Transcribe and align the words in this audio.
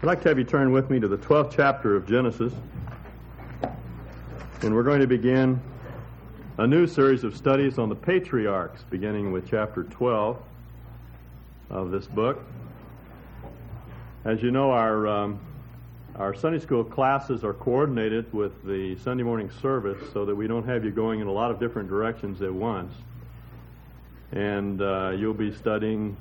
I'd 0.00 0.06
like 0.06 0.22
to 0.22 0.28
have 0.28 0.38
you 0.38 0.44
turn 0.44 0.70
with 0.70 0.90
me 0.90 1.00
to 1.00 1.08
the 1.08 1.18
12th 1.18 1.50
chapter 1.56 1.96
of 1.96 2.06
Genesis. 2.06 2.52
And 4.62 4.72
we're 4.72 4.84
going 4.84 5.00
to 5.00 5.08
begin 5.08 5.60
a 6.56 6.68
new 6.68 6.86
series 6.86 7.24
of 7.24 7.36
studies 7.36 7.78
on 7.78 7.88
the 7.88 7.96
patriarchs, 7.96 8.84
beginning 8.90 9.32
with 9.32 9.50
chapter 9.50 9.82
12 9.82 10.40
of 11.70 11.90
this 11.90 12.06
book. 12.06 12.44
As 14.24 14.40
you 14.40 14.52
know, 14.52 14.70
our, 14.70 15.08
um, 15.08 15.40
our 16.14 16.32
Sunday 16.32 16.60
school 16.60 16.84
classes 16.84 17.42
are 17.42 17.54
coordinated 17.54 18.32
with 18.32 18.64
the 18.64 18.96
Sunday 18.98 19.24
morning 19.24 19.50
service 19.60 20.12
so 20.12 20.24
that 20.24 20.34
we 20.36 20.46
don't 20.46 20.64
have 20.64 20.84
you 20.84 20.92
going 20.92 21.18
in 21.18 21.26
a 21.26 21.32
lot 21.32 21.50
of 21.50 21.58
different 21.58 21.88
directions 21.88 22.40
at 22.40 22.54
once. 22.54 22.94
And 24.30 24.80
uh, 24.80 25.14
you'll 25.18 25.34
be 25.34 25.52
studying 25.52 26.16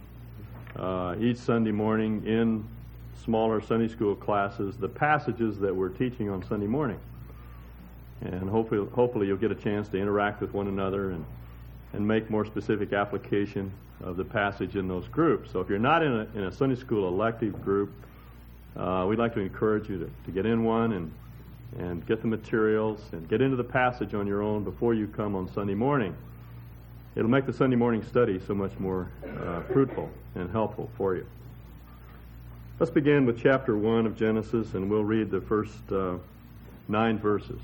uh, 0.76 1.14
each 1.20 1.38
Sunday 1.38 1.72
morning 1.72 2.26
in 2.26 2.68
smaller 3.24 3.62
Sunday 3.62 3.88
school 3.88 4.16
classes 4.16 4.78
the 4.78 4.88
passages 4.88 5.60
that 5.60 5.76
we're 5.76 5.90
teaching 5.90 6.30
on 6.30 6.44
Sunday 6.48 6.68
morning. 6.68 7.00
And 8.22 8.50
hopefully, 8.50 8.88
hopefully 8.94 9.28
you'll 9.28 9.38
get 9.38 9.52
a 9.52 9.56
chance 9.56 9.88
to 9.90 9.98
interact 9.98 10.42
with 10.42 10.54
one 10.54 10.68
another 10.68 11.12
and, 11.12 11.26
and 11.94 12.08
make 12.08 12.30
more 12.30 12.46
specific 12.46 12.94
application 12.94 13.72
of 14.04 14.18
the 14.18 14.26
passage 14.26 14.76
in 14.76 14.88
those 14.88 15.08
groups. 15.08 15.52
So 15.52 15.60
if 15.60 15.70
you're 15.70 15.80
not 15.80 16.04
in 16.04 16.12
a, 16.12 16.28
in 16.36 16.44
a 16.46 16.52
Sunday 16.52 16.76
school 16.76 17.08
elective 17.08 17.62
group, 17.64 17.92
uh, 18.76 19.06
we'd 19.08 19.20
like 19.20 19.34
to 19.34 19.40
encourage 19.40 19.90
you 19.90 20.00
to, 20.00 20.12
to 20.26 20.32
get 20.32 20.46
in 20.46 20.64
one 20.64 20.94
and, 20.94 21.12
and 21.80 22.06
get 22.06 22.22
the 22.22 22.28
materials 22.28 23.02
and 23.12 23.28
get 23.28 23.42
into 23.42 23.56
the 23.56 23.64
passage 23.64 24.14
on 24.14 24.28
your 24.28 24.42
own 24.42 24.64
before 24.64 24.94
you 24.94 25.08
come 25.08 25.36
on 25.36 25.52
Sunday 25.52 25.74
morning. 25.74 26.16
It'll 27.16 27.30
make 27.30 27.48
the 27.48 27.54
Sunday 27.54 27.76
morning 27.76 28.04
study 28.04 28.40
so 28.46 28.54
much 28.54 28.78
more 28.78 29.12
uh, 29.42 29.62
fruitful 29.74 30.10
and 30.36 30.50
helpful 30.52 30.90
for 30.98 31.16
you. 31.16 31.26
Let's 32.80 32.92
begin 32.92 33.26
with 33.26 33.42
chapter 33.42 33.76
1 33.76 34.06
of 34.06 34.16
Genesis, 34.16 34.76
and 34.76 34.88
we'll 34.88 35.04
read 35.04 35.32
the 35.32 35.42
first 35.42 35.92
uh, 35.92 36.18
nine 36.88 37.18
verses. 37.18 37.60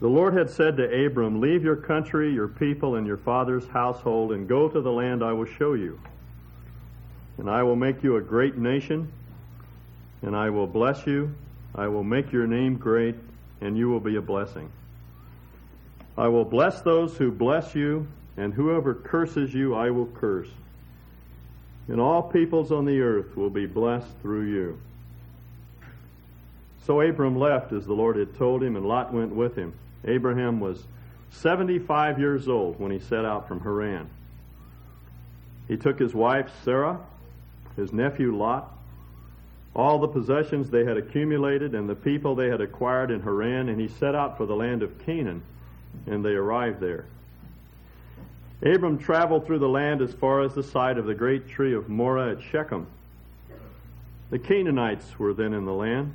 The 0.00 0.08
Lord 0.08 0.36
had 0.36 0.50
said 0.50 0.76
to 0.78 1.06
Abram, 1.06 1.40
Leave 1.40 1.62
your 1.62 1.76
country, 1.76 2.34
your 2.34 2.48
people, 2.48 2.96
and 2.96 3.06
your 3.06 3.16
father's 3.16 3.68
household, 3.68 4.32
and 4.32 4.48
go 4.48 4.68
to 4.68 4.80
the 4.80 4.90
land 4.90 5.22
I 5.22 5.32
will 5.32 5.46
show 5.46 5.74
you. 5.74 6.00
And 7.38 7.48
I 7.48 7.62
will 7.62 7.76
make 7.76 8.02
you 8.02 8.16
a 8.16 8.20
great 8.20 8.58
nation, 8.58 9.12
and 10.22 10.34
I 10.34 10.50
will 10.50 10.66
bless 10.66 11.06
you. 11.06 11.32
I 11.76 11.86
will 11.86 12.02
make 12.02 12.32
your 12.32 12.48
name 12.48 12.74
great, 12.74 13.14
and 13.60 13.78
you 13.78 13.88
will 13.88 14.00
be 14.00 14.16
a 14.16 14.20
blessing. 14.20 14.68
I 16.18 16.26
will 16.26 16.44
bless 16.44 16.80
those 16.82 17.16
who 17.16 17.30
bless 17.30 17.76
you, 17.76 18.08
and 18.36 18.52
whoever 18.52 18.94
curses 18.94 19.54
you, 19.54 19.76
I 19.76 19.90
will 19.90 20.06
curse 20.06 20.48
and 21.88 22.00
all 22.00 22.22
peoples 22.22 22.72
on 22.72 22.84
the 22.84 23.00
earth 23.00 23.36
will 23.36 23.50
be 23.50 23.66
blessed 23.66 24.08
through 24.20 24.50
you. 24.50 24.78
So 26.86 27.00
Abram 27.00 27.38
left 27.38 27.72
as 27.72 27.86
the 27.86 27.92
Lord 27.92 28.16
had 28.16 28.36
told 28.36 28.62
him, 28.62 28.76
and 28.76 28.86
Lot 28.86 29.12
went 29.12 29.34
with 29.34 29.56
him. 29.56 29.72
Abraham 30.04 30.60
was 30.60 30.84
75 31.30 32.18
years 32.18 32.48
old 32.48 32.78
when 32.80 32.90
he 32.90 32.98
set 32.98 33.24
out 33.24 33.46
from 33.46 33.60
Haran. 33.60 34.10
He 35.68 35.76
took 35.76 35.98
his 35.98 36.14
wife 36.14 36.50
Sarah, 36.64 36.98
his 37.76 37.92
nephew 37.92 38.36
Lot, 38.36 38.70
all 39.74 39.98
the 39.98 40.08
possessions 40.08 40.68
they 40.68 40.84
had 40.84 40.96
accumulated, 40.96 41.74
and 41.74 41.88
the 41.88 41.94
people 41.94 42.34
they 42.34 42.48
had 42.48 42.60
acquired 42.60 43.10
in 43.10 43.22
Haran, 43.22 43.68
and 43.68 43.80
he 43.80 43.88
set 43.88 44.14
out 44.14 44.36
for 44.36 44.44
the 44.44 44.56
land 44.56 44.82
of 44.82 44.98
Canaan, 45.06 45.42
and 46.06 46.24
they 46.24 46.32
arrived 46.32 46.80
there. 46.80 47.06
Abram 48.64 48.96
traveled 48.96 49.44
through 49.44 49.58
the 49.58 49.68
land 49.68 50.00
as 50.00 50.14
far 50.14 50.40
as 50.40 50.54
the 50.54 50.62
site 50.62 50.96
of 50.96 51.06
the 51.06 51.14
great 51.14 51.48
tree 51.48 51.74
of 51.74 51.88
Moreh 51.88 52.32
at 52.32 52.42
Shechem. 52.42 52.86
The 54.30 54.38
Canaanites 54.38 55.18
were 55.18 55.34
then 55.34 55.52
in 55.52 55.64
the 55.64 55.72
land. 55.72 56.14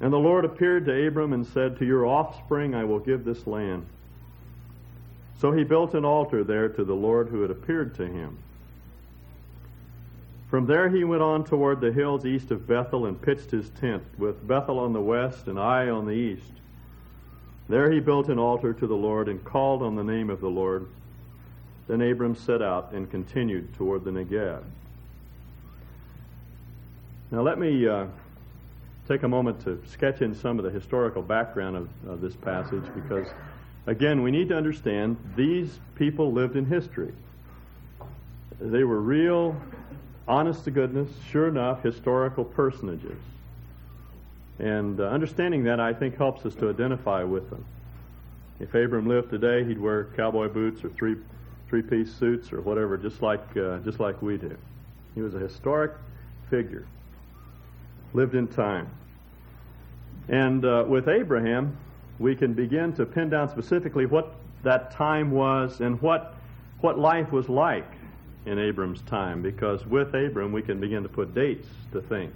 And 0.00 0.12
the 0.12 0.18
Lord 0.18 0.46
appeared 0.46 0.86
to 0.86 1.06
Abram 1.06 1.34
and 1.34 1.46
said, 1.46 1.78
To 1.78 1.84
your 1.84 2.06
offspring 2.06 2.74
I 2.74 2.84
will 2.84 2.98
give 2.98 3.24
this 3.24 3.46
land. 3.46 3.84
So 5.38 5.52
he 5.52 5.62
built 5.62 5.94
an 5.94 6.06
altar 6.06 6.42
there 6.42 6.68
to 6.70 6.84
the 6.84 6.94
Lord 6.94 7.28
who 7.28 7.42
had 7.42 7.50
appeared 7.50 7.94
to 7.96 8.06
him. 8.06 8.38
From 10.48 10.66
there 10.66 10.88
he 10.88 11.04
went 11.04 11.22
on 11.22 11.44
toward 11.44 11.80
the 11.80 11.92
hills 11.92 12.26
east 12.26 12.50
of 12.50 12.66
Bethel 12.66 13.06
and 13.06 13.20
pitched 13.20 13.50
his 13.50 13.68
tent, 13.70 14.02
with 14.18 14.46
Bethel 14.48 14.78
on 14.78 14.92
the 14.92 15.00
west 15.00 15.48
and 15.48 15.58
Ai 15.58 15.88
on 15.90 16.06
the 16.06 16.12
east. 16.12 16.52
There 17.68 17.92
he 17.92 18.00
built 18.00 18.28
an 18.28 18.38
altar 18.38 18.72
to 18.72 18.86
the 18.86 18.96
Lord 18.96 19.28
and 19.28 19.44
called 19.44 19.82
on 19.82 19.94
the 19.94 20.02
name 20.02 20.28
of 20.28 20.40
the 20.40 20.48
Lord. 20.48 20.86
Then 21.90 22.02
Abram 22.02 22.36
set 22.36 22.62
out 22.62 22.92
and 22.92 23.10
continued 23.10 23.74
toward 23.74 24.04
the 24.04 24.12
Negev. 24.12 24.62
Now, 27.32 27.42
let 27.42 27.58
me 27.58 27.88
uh, 27.88 28.06
take 29.08 29.24
a 29.24 29.28
moment 29.28 29.64
to 29.64 29.82
sketch 29.90 30.22
in 30.22 30.32
some 30.32 30.60
of 30.60 30.64
the 30.64 30.70
historical 30.70 31.20
background 31.20 31.76
of, 31.76 31.88
of 32.08 32.20
this 32.20 32.36
passage 32.36 32.84
because, 32.94 33.26
again, 33.88 34.22
we 34.22 34.30
need 34.30 34.50
to 34.50 34.56
understand 34.56 35.16
these 35.34 35.80
people 35.96 36.30
lived 36.30 36.54
in 36.54 36.64
history. 36.64 37.12
They 38.60 38.84
were 38.84 39.00
real, 39.00 39.60
honest 40.28 40.62
to 40.66 40.70
goodness, 40.70 41.10
sure 41.28 41.48
enough, 41.48 41.82
historical 41.82 42.44
personages. 42.44 43.18
And 44.60 45.00
uh, 45.00 45.06
understanding 45.06 45.64
that, 45.64 45.80
I 45.80 45.92
think, 45.92 46.16
helps 46.16 46.46
us 46.46 46.54
to 46.54 46.70
identify 46.70 47.24
with 47.24 47.50
them. 47.50 47.64
If 48.60 48.76
Abram 48.76 49.08
lived 49.08 49.30
today, 49.30 49.64
he'd 49.64 49.80
wear 49.80 50.04
cowboy 50.16 50.50
boots 50.50 50.84
or 50.84 50.90
three 50.90 51.16
three-piece 51.70 52.12
suits 52.12 52.52
or 52.52 52.60
whatever, 52.60 52.98
just 52.98 53.22
like 53.22 53.56
uh, 53.56 53.78
just 53.78 54.00
like 54.00 54.20
we 54.20 54.36
do. 54.36 54.54
He 55.14 55.22
was 55.22 55.34
a 55.34 55.38
historic 55.38 55.92
figure, 56.50 56.84
lived 58.12 58.34
in 58.34 58.48
time. 58.48 58.90
And 60.28 60.64
uh, 60.64 60.84
with 60.86 61.08
Abraham, 61.08 61.76
we 62.18 62.34
can 62.34 62.52
begin 62.52 62.92
to 62.94 63.06
pin 63.06 63.30
down 63.30 63.48
specifically 63.48 64.04
what 64.04 64.34
that 64.64 64.90
time 64.90 65.30
was 65.30 65.80
and 65.80 66.00
what 66.02 66.34
what 66.80 66.98
life 66.98 67.30
was 67.30 67.48
like 67.48 67.86
in 68.46 68.58
Abram's 68.58 69.02
time, 69.02 69.40
because 69.42 69.86
with 69.86 70.14
Abram 70.14 70.52
we 70.52 70.62
can 70.62 70.80
begin 70.80 71.02
to 71.04 71.08
put 71.08 71.34
dates 71.34 71.68
to 71.92 72.00
things. 72.00 72.34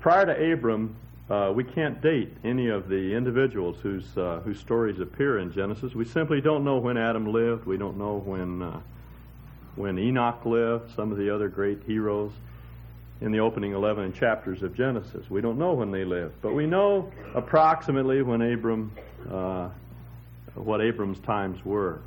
Prior 0.00 0.26
to 0.26 0.52
Abram, 0.52 0.94
uh, 1.30 1.52
we 1.54 1.62
can't 1.62 2.00
date 2.02 2.32
any 2.42 2.68
of 2.68 2.88
the 2.88 3.14
individuals 3.14 3.78
whose 3.82 4.16
uh, 4.18 4.40
whose 4.44 4.58
stories 4.58 4.98
appear 4.98 5.38
in 5.38 5.52
Genesis. 5.52 5.94
We 5.94 6.04
simply 6.04 6.40
don't 6.40 6.64
know 6.64 6.78
when 6.78 6.96
Adam 6.96 7.32
lived. 7.32 7.66
We 7.66 7.76
don't 7.76 7.96
know 7.96 8.18
when 8.18 8.62
uh, 8.62 8.80
when 9.76 9.98
Enoch 9.98 10.44
lived. 10.44 10.94
Some 10.96 11.12
of 11.12 11.18
the 11.18 11.32
other 11.32 11.48
great 11.48 11.82
heroes 11.86 12.32
in 13.20 13.30
the 13.30 13.38
opening 13.38 13.74
11 13.74 14.12
chapters 14.14 14.62
of 14.62 14.74
Genesis. 14.74 15.30
We 15.30 15.40
don't 15.40 15.58
know 15.58 15.72
when 15.72 15.90
they 15.90 16.04
lived, 16.04 16.34
but 16.42 16.52
we 16.54 16.66
know 16.66 17.12
approximately 17.34 18.22
when 18.22 18.42
Abram 18.42 18.90
uh, 19.30 19.68
what 20.54 20.80
Abram's 20.80 21.20
times 21.20 21.64
were. 21.64 22.00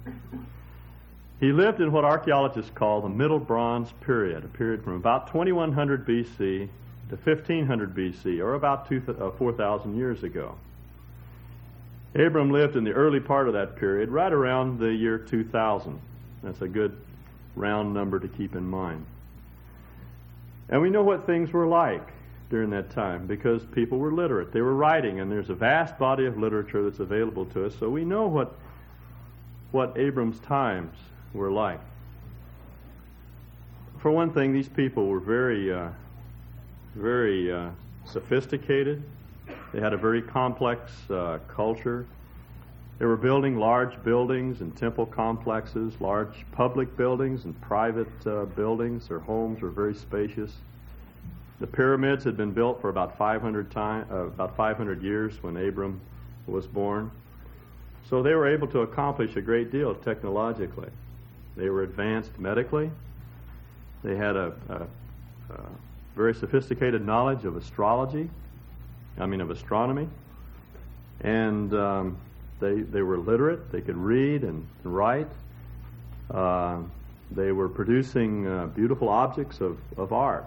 He 1.39 1.51
lived 1.51 1.79
in 1.79 1.91
what 1.91 2.03
archaeologists 2.03 2.71
call 2.75 3.01
the 3.01 3.09
Middle 3.09 3.39
Bronze 3.39 3.93
period, 4.01 4.43
a 4.43 4.47
period 4.47 4.83
from 4.83 4.95
about 4.95 5.27
2100 5.27 6.05
BC 6.05 6.67
to 7.09 7.15
1500 7.15 7.95
BC, 7.95 8.39
or 8.39 8.55
about 8.55 8.91
uh, 8.91 9.31
4,000 9.31 9.95
years 9.95 10.23
ago. 10.23 10.55
Abram 12.15 12.51
lived 12.51 12.75
in 12.75 12.83
the 12.83 12.91
early 12.91 13.19
part 13.19 13.47
of 13.47 13.53
that 13.53 13.75
period, 13.75 14.09
right 14.09 14.31
around 14.31 14.79
the 14.79 14.93
year 14.93 15.17
2000. 15.17 15.99
That's 16.43 16.61
a 16.61 16.67
good 16.67 16.95
round 17.55 17.93
number 17.93 18.19
to 18.19 18.27
keep 18.27 18.55
in 18.55 18.67
mind. 18.67 19.05
And 20.69 20.81
we 20.81 20.89
know 20.89 21.03
what 21.03 21.25
things 21.25 21.51
were 21.51 21.67
like 21.67 22.07
during 22.49 22.69
that 22.69 22.91
time 22.91 23.25
because 23.25 23.65
people 23.65 23.97
were 23.97 24.11
literate. 24.11 24.51
They 24.51 24.61
were 24.61 24.75
writing, 24.75 25.19
and 25.19 25.31
there's 25.31 25.49
a 25.49 25.55
vast 25.55 25.97
body 25.97 26.25
of 26.25 26.37
literature 26.37 26.83
that's 26.83 26.99
available 26.99 27.45
to 27.47 27.65
us, 27.65 27.73
so 27.79 27.89
we 27.89 28.05
know 28.05 28.27
what, 28.27 28.55
what 29.71 29.97
Abram's 29.97 30.39
times 30.39 30.95
were 31.33 31.51
like. 31.51 31.79
For 33.97 34.11
one 34.11 34.33
thing, 34.33 34.53
these 34.53 34.67
people 34.67 35.07
were 35.07 35.19
very 35.19 35.73
uh, 35.73 35.89
very 36.95 37.51
uh, 37.51 37.69
sophisticated. 38.05 39.03
They 39.73 39.79
had 39.79 39.93
a 39.93 39.97
very 39.97 40.21
complex 40.21 40.91
uh, 41.09 41.39
culture. 41.47 42.05
They 42.99 43.05
were 43.05 43.17
building 43.17 43.57
large 43.57 44.01
buildings 44.03 44.61
and 44.61 44.75
temple 44.77 45.07
complexes, 45.07 45.93
large 45.99 46.45
public 46.51 46.95
buildings 46.95 47.45
and 47.45 47.59
private 47.61 48.07
uh, 48.25 48.45
buildings. 48.45 49.07
Their 49.07 49.19
homes 49.19 49.61
were 49.61 49.71
very 49.71 49.95
spacious. 49.95 50.53
The 51.59 51.67
pyramids 51.67 52.23
had 52.23 52.37
been 52.37 52.51
built 52.51 52.81
for 52.81 52.89
about 52.89 53.17
500 53.17 53.71
time, 53.71 54.05
uh, 54.11 54.25
about 54.25 54.55
500 54.55 55.01
years 55.01 55.41
when 55.41 55.57
Abram 55.57 55.99
was 56.45 56.67
born. 56.67 57.09
So 58.09 58.21
they 58.21 58.33
were 58.33 58.47
able 58.47 58.67
to 58.67 58.79
accomplish 58.81 59.35
a 59.35 59.41
great 59.41 59.71
deal 59.71 59.95
technologically. 59.95 60.89
They 61.55 61.69
were 61.69 61.83
advanced 61.83 62.37
medically. 62.37 62.91
They 64.03 64.15
had 64.15 64.35
a, 64.35 64.53
a, 64.69 65.53
a 65.53 65.65
very 66.15 66.33
sophisticated 66.33 67.05
knowledge 67.05 67.45
of 67.45 67.57
astrology, 67.57 68.29
I 69.17 69.25
mean, 69.25 69.41
of 69.41 69.49
astronomy. 69.49 70.07
And 71.21 71.73
um, 71.73 72.17
they, 72.59 72.81
they 72.81 73.01
were 73.01 73.17
literate, 73.17 73.71
they 73.71 73.81
could 73.81 73.97
read 73.97 74.43
and 74.43 74.65
write. 74.83 75.31
Uh, 76.31 76.79
They 77.35 77.51
were 77.51 77.69
producing 77.69 78.47
uh, 78.47 78.67
beautiful 78.67 79.09
objects 79.09 79.59
of, 79.59 79.77
of 79.97 80.13
art. 80.13 80.45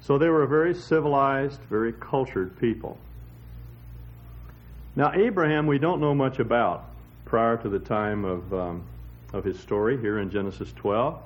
So 0.00 0.18
they 0.18 0.28
were 0.28 0.42
a 0.42 0.48
very 0.48 0.74
civilized, 0.74 1.60
very 1.70 1.92
cultured 1.92 2.58
people. 2.58 2.98
Now, 4.96 5.12
Abraham, 5.14 5.66
we 5.66 5.78
don't 5.78 6.00
know 6.00 6.14
much 6.14 6.40
about 6.40 6.84
prior 7.24 7.56
to 7.58 7.68
the 7.68 7.78
time 7.78 8.24
of, 8.24 8.52
um, 8.52 8.82
of 9.32 9.44
his 9.44 9.58
story 9.60 9.98
here 9.98 10.18
in 10.18 10.30
Genesis 10.30 10.72
12. 10.72 11.18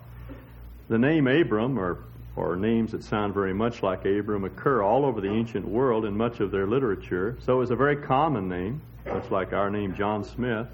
The 0.88 0.98
name 0.98 1.26
Abram, 1.26 1.78
or, 1.78 1.98
or 2.36 2.54
names 2.54 2.92
that 2.92 3.02
sound 3.02 3.32
very 3.32 3.54
much 3.54 3.82
like 3.82 4.04
Abram, 4.04 4.44
occur 4.44 4.82
all 4.82 5.06
over 5.06 5.20
the 5.20 5.30
ancient 5.30 5.66
world 5.66 6.04
in 6.04 6.16
much 6.16 6.40
of 6.40 6.50
their 6.50 6.66
literature. 6.66 7.36
So 7.44 7.54
it 7.54 7.58
was 7.58 7.70
a 7.70 7.76
very 7.76 7.96
common 7.96 8.48
name, 8.48 8.82
much 9.06 9.30
like 9.30 9.54
our 9.54 9.70
name, 9.70 9.94
John 9.94 10.22
Smith. 10.22 10.66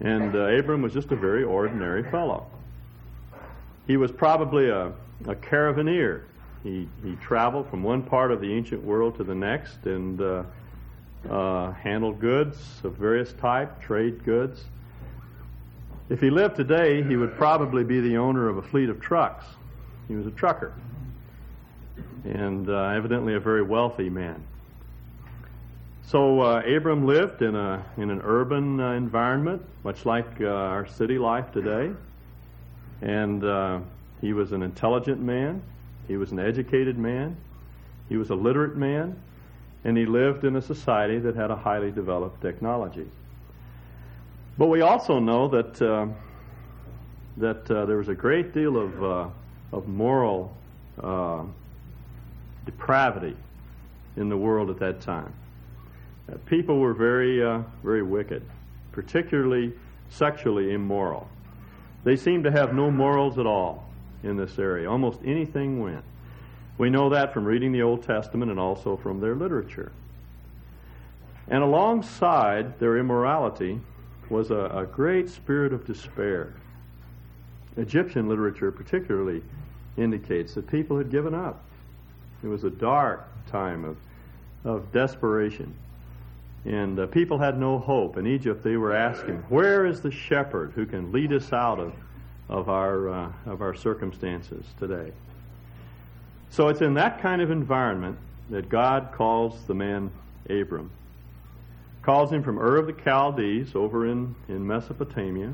And 0.00 0.34
uh, 0.34 0.58
Abram 0.58 0.82
was 0.82 0.92
just 0.92 1.12
a 1.12 1.16
very 1.16 1.44
ordinary 1.44 2.02
fellow. 2.10 2.46
He 3.86 3.96
was 3.96 4.10
probably 4.10 4.68
a, 4.68 4.92
a 5.26 5.34
caravaneer. 5.36 6.22
He, 6.64 6.88
he 7.04 7.14
traveled 7.16 7.68
from 7.70 7.82
one 7.82 8.02
part 8.02 8.32
of 8.32 8.40
the 8.40 8.52
ancient 8.52 8.82
world 8.82 9.16
to 9.18 9.24
the 9.24 9.34
next 9.34 9.84
and 9.84 10.20
uh, 10.20 10.42
uh, 11.28 11.72
handled 11.72 12.18
goods 12.20 12.58
of 12.82 12.94
various 12.94 13.32
type, 13.34 13.80
trade 13.80 14.24
goods. 14.24 14.64
If 16.08 16.20
he 16.20 16.28
lived 16.28 16.56
today, 16.56 17.04
he 17.04 17.16
would 17.16 17.36
probably 17.36 17.84
be 17.84 18.00
the 18.00 18.16
owner 18.16 18.48
of 18.48 18.56
a 18.56 18.62
fleet 18.62 18.88
of 18.88 19.00
trucks. 19.00 19.44
He 20.10 20.16
was 20.16 20.26
a 20.26 20.32
trucker, 20.32 20.72
and 22.24 22.68
uh, 22.68 22.88
evidently 22.96 23.34
a 23.34 23.38
very 23.38 23.62
wealthy 23.62 24.10
man. 24.10 24.42
So 26.02 26.40
uh, 26.40 26.62
Abram 26.66 27.06
lived 27.06 27.42
in 27.42 27.54
a 27.54 27.84
in 27.96 28.10
an 28.10 28.20
urban 28.24 28.80
uh, 28.80 28.94
environment, 28.94 29.62
much 29.84 30.04
like 30.04 30.40
uh, 30.40 30.46
our 30.46 30.84
city 30.84 31.16
life 31.16 31.52
today, 31.52 31.92
and 33.00 33.44
uh, 33.44 33.78
he 34.20 34.32
was 34.32 34.50
an 34.50 34.64
intelligent 34.64 35.20
man. 35.20 35.62
He 36.08 36.16
was 36.16 36.32
an 36.32 36.40
educated 36.40 36.98
man. 36.98 37.36
He 38.08 38.16
was 38.16 38.30
a 38.30 38.34
literate 38.34 38.76
man, 38.76 39.16
and 39.84 39.96
he 39.96 40.06
lived 40.06 40.42
in 40.42 40.56
a 40.56 40.60
society 40.60 41.20
that 41.20 41.36
had 41.36 41.52
a 41.52 41.56
highly 41.56 41.92
developed 41.92 42.42
technology. 42.42 43.06
But 44.58 44.66
we 44.66 44.80
also 44.80 45.20
know 45.20 45.46
that 45.46 45.80
uh, 45.80 46.08
that 47.36 47.66
there 47.66 47.96
was 47.96 48.08
a 48.08 48.14
great 48.16 48.52
deal 48.52 48.76
of 48.76 49.30
of 49.72 49.86
moral 49.88 50.56
uh, 51.02 51.42
depravity 52.66 53.36
in 54.16 54.28
the 54.28 54.36
world 54.36 54.70
at 54.70 54.78
that 54.78 55.00
time. 55.00 55.32
Uh, 56.30 56.36
people 56.46 56.78
were 56.78 56.94
very 56.94 57.42
uh, 57.42 57.62
very 57.82 58.02
wicked, 58.02 58.42
particularly 58.92 59.72
sexually 60.10 60.72
immoral. 60.72 61.28
They 62.04 62.16
seemed 62.16 62.44
to 62.44 62.50
have 62.50 62.74
no 62.74 62.90
morals 62.90 63.38
at 63.38 63.46
all 63.46 63.88
in 64.22 64.36
this 64.36 64.58
area. 64.58 64.90
Almost 64.90 65.20
anything 65.24 65.80
went. 65.80 66.04
We 66.78 66.90
know 66.90 67.10
that 67.10 67.32
from 67.34 67.44
reading 67.44 67.72
the 67.72 67.82
Old 67.82 68.02
Testament 68.04 68.50
and 68.50 68.58
also 68.58 68.96
from 68.96 69.20
their 69.20 69.34
literature. 69.34 69.92
And 71.48 71.62
alongside 71.62 72.78
their 72.78 72.96
immorality 72.96 73.80
was 74.30 74.50
a, 74.50 74.70
a 74.72 74.86
great 74.86 75.28
spirit 75.28 75.72
of 75.72 75.84
despair. 75.84 76.54
Egyptian 77.76 78.28
literature 78.28 78.70
particularly 78.70 79.42
indicates 79.96 80.54
that 80.54 80.66
people 80.66 80.98
had 80.98 81.10
given 81.10 81.34
up. 81.34 81.62
It 82.42 82.48
was 82.48 82.64
a 82.64 82.70
dark 82.70 83.26
time 83.50 83.84
of, 83.84 83.96
of 84.64 84.92
desperation. 84.92 85.74
And 86.64 86.98
uh, 86.98 87.06
people 87.06 87.38
had 87.38 87.58
no 87.58 87.78
hope. 87.78 88.16
In 88.16 88.26
Egypt, 88.26 88.62
they 88.62 88.76
were 88.76 88.94
asking, 88.94 89.36
Where 89.48 89.86
is 89.86 90.00
the 90.00 90.10
shepherd 90.10 90.72
who 90.74 90.84
can 90.84 91.10
lead 91.12 91.32
us 91.32 91.52
out 91.52 91.78
of, 91.78 91.94
of, 92.48 92.68
our, 92.68 93.08
uh, 93.08 93.32
of 93.46 93.62
our 93.62 93.74
circumstances 93.74 94.64
today? 94.78 95.12
So 96.50 96.68
it's 96.68 96.80
in 96.80 96.94
that 96.94 97.20
kind 97.22 97.40
of 97.40 97.50
environment 97.50 98.18
that 98.50 98.68
God 98.68 99.10
calls 99.14 99.64
the 99.66 99.74
man 99.74 100.10
Abram. 100.48 100.90
Calls 102.02 102.32
him 102.32 102.42
from 102.42 102.58
Ur 102.58 102.76
of 102.76 102.86
the 102.86 102.92
Chaldees 103.04 103.74
over 103.74 104.06
in, 104.06 104.34
in 104.48 104.66
Mesopotamia, 104.66 105.52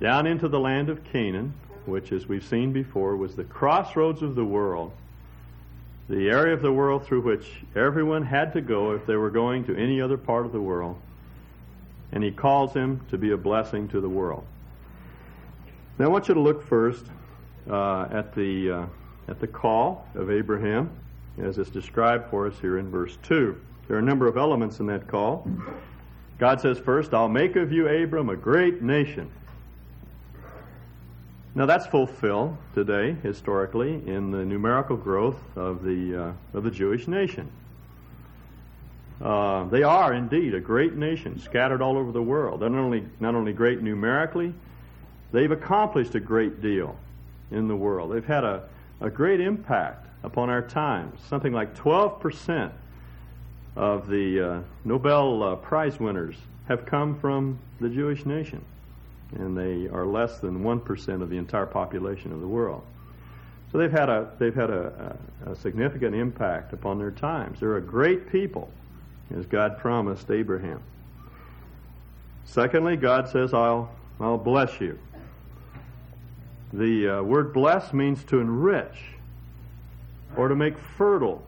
down 0.00 0.26
into 0.26 0.48
the 0.48 0.60
land 0.60 0.88
of 0.88 1.04
Canaan, 1.04 1.54
which, 1.84 2.12
as 2.12 2.26
we've 2.26 2.44
seen 2.44 2.72
before, 2.72 3.16
was 3.16 3.36
the 3.36 3.44
crossroads 3.44 4.22
of 4.22 4.34
the 4.34 4.44
world, 4.44 4.92
the 6.08 6.28
area 6.28 6.54
of 6.54 6.62
the 6.62 6.72
world 6.72 7.04
through 7.04 7.22
which 7.22 7.50
everyone 7.74 8.24
had 8.24 8.52
to 8.52 8.60
go 8.60 8.92
if 8.92 9.06
they 9.06 9.16
were 9.16 9.30
going 9.30 9.64
to 9.64 9.76
any 9.76 10.00
other 10.00 10.16
part 10.16 10.46
of 10.46 10.52
the 10.52 10.60
world. 10.60 10.96
And 12.12 12.22
he 12.22 12.30
calls 12.30 12.72
him 12.72 13.00
to 13.10 13.18
be 13.18 13.32
a 13.32 13.36
blessing 13.36 13.88
to 13.88 14.00
the 14.00 14.08
world. 14.08 14.44
Now, 15.98 16.06
I 16.06 16.08
want 16.08 16.28
you 16.28 16.34
to 16.34 16.40
look 16.40 16.62
first 16.62 17.06
uh, 17.68 18.08
at 18.10 18.34
the. 18.34 18.70
Uh, 18.70 18.86
at 19.28 19.40
the 19.40 19.46
call 19.46 20.06
of 20.14 20.30
Abraham, 20.30 20.90
as 21.38 21.58
is 21.58 21.68
described 21.68 22.30
for 22.30 22.46
us 22.46 22.54
here 22.60 22.78
in 22.78 22.90
verse 22.90 23.18
2. 23.24 23.60
There 23.88 23.96
are 23.96 24.00
a 24.00 24.02
number 24.02 24.26
of 24.26 24.36
elements 24.36 24.80
in 24.80 24.86
that 24.86 25.06
call. 25.06 25.48
God 26.38 26.60
says, 26.60 26.78
first, 26.78 27.14
I'll 27.14 27.28
make 27.28 27.56
of 27.56 27.72
you, 27.72 27.88
Abram, 27.88 28.28
a 28.28 28.36
great 28.36 28.82
nation. 28.82 29.30
Now 31.56 31.64
that's 31.64 31.86
fulfilled 31.86 32.54
today, 32.74 33.16
historically, 33.22 33.94
in 34.06 34.30
the 34.30 34.44
numerical 34.44 34.94
growth 34.94 35.40
of 35.56 35.82
the, 35.82 36.14
uh, 36.14 36.32
of 36.52 36.64
the 36.64 36.70
Jewish 36.70 37.08
nation. 37.08 37.50
Uh, 39.22 39.64
they 39.64 39.82
are 39.82 40.12
indeed 40.12 40.54
a 40.54 40.60
great 40.60 40.96
nation, 40.96 41.38
scattered 41.38 41.80
all 41.80 41.96
over 41.96 42.12
the 42.12 42.22
world. 42.22 42.60
They're 42.60 42.68
not 42.68 42.80
only, 42.80 43.06
not 43.20 43.34
only 43.34 43.54
great 43.54 43.80
numerically, 43.80 44.52
they've 45.32 45.50
accomplished 45.50 46.14
a 46.14 46.20
great 46.20 46.60
deal 46.60 46.94
in 47.50 47.68
the 47.68 47.76
world. 47.76 48.12
They've 48.12 48.22
had 48.22 48.44
a, 48.44 48.68
a 49.00 49.08
great 49.08 49.40
impact 49.40 50.08
upon 50.24 50.50
our 50.50 50.60
times. 50.60 51.18
Something 51.26 51.54
like 51.54 51.74
12% 51.74 52.70
of 53.76 54.08
the 54.08 54.40
uh, 54.40 54.60
Nobel 54.84 55.42
uh, 55.42 55.56
Prize 55.56 55.98
winners 55.98 56.36
have 56.68 56.84
come 56.84 57.18
from 57.18 57.58
the 57.80 57.88
Jewish 57.88 58.26
nation, 58.26 58.62
and 59.34 59.56
they 59.56 59.88
are 59.88 60.06
less 60.06 60.38
than 60.38 60.62
1% 60.62 61.22
of 61.22 61.30
the 61.30 61.36
entire 61.36 61.66
population 61.66 62.32
of 62.32 62.40
the 62.40 62.46
world. 62.46 62.82
So 63.72 63.78
they've 63.78 63.92
had 63.92 64.08
a 64.08 64.30
they've 64.38 64.54
had 64.54 64.70
a, 64.70 65.16
a, 65.44 65.50
a 65.50 65.56
significant 65.56 66.14
impact 66.14 66.72
upon 66.72 66.98
their 66.98 67.10
times. 67.10 67.60
They're 67.60 67.76
a 67.76 67.82
great 67.82 68.30
people, 68.30 68.70
as 69.36 69.44
God 69.44 69.78
promised 69.78 70.30
Abraham. 70.30 70.80
Secondly, 72.44 72.96
God 72.96 73.28
says, 73.28 73.52
"I'll 73.52 73.90
I'll 74.20 74.38
bless 74.38 74.80
you." 74.80 74.98
The 76.72 77.18
uh, 77.18 77.22
word 77.22 77.52
bless 77.52 77.92
means 77.92 78.22
to 78.24 78.38
enrich 78.40 79.16
or 80.36 80.48
to 80.48 80.54
make 80.54 80.78
fertile, 80.78 81.42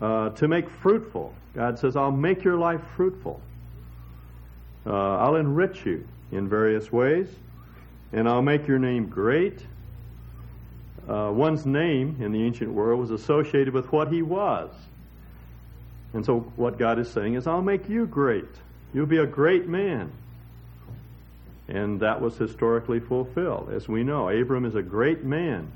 uh, 0.00 0.30
to 0.30 0.48
make 0.48 0.68
fruitful. 0.68 1.32
God 1.54 1.78
says, 1.78 1.96
I'll 1.96 2.10
make 2.10 2.44
your 2.44 2.56
life 2.56 2.80
fruitful. 2.96 3.40
Uh, 4.86 5.16
I'll 5.18 5.36
enrich 5.36 5.84
you 5.84 6.06
in 6.30 6.48
various 6.48 6.92
ways, 6.92 7.28
and 8.12 8.28
I'll 8.28 8.42
make 8.42 8.66
your 8.66 8.78
name 8.78 9.06
great. 9.06 9.60
Uh, 11.08 11.30
one's 11.32 11.64
name 11.64 12.18
in 12.20 12.32
the 12.32 12.42
ancient 12.42 12.72
world 12.72 13.00
was 13.00 13.10
associated 13.10 13.72
with 13.72 13.90
what 13.92 14.12
he 14.12 14.22
was. 14.22 14.70
And 16.12 16.24
so, 16.24 16.40
what 16.56 16.78
God 16.78 16.98
is 16.98 17.10
saying 17.10 17.34
is, 17.34 17.46
I'll 17.46 17.62
make 17.62 17.88
you 17.88 18.06
great. 18.06 18.48
You'll 18.94 19.06
be 19.06 19.18
a 19.18 19.26
great 19.26 19.66
man. 19.66 20.10
And 21.68 22.00
that 22.00 22.20
was 22.20 22.36
historically 22.36 23.00
fulfilled. 23.00 23.70
As 23.72 23.88
we 23.88 24.04
know, 24.04 24.30
Abram 24.30 24.64
is 24.64 24.74
a 24.74 24.82
great 24.82 25.22
man 25.22 25.70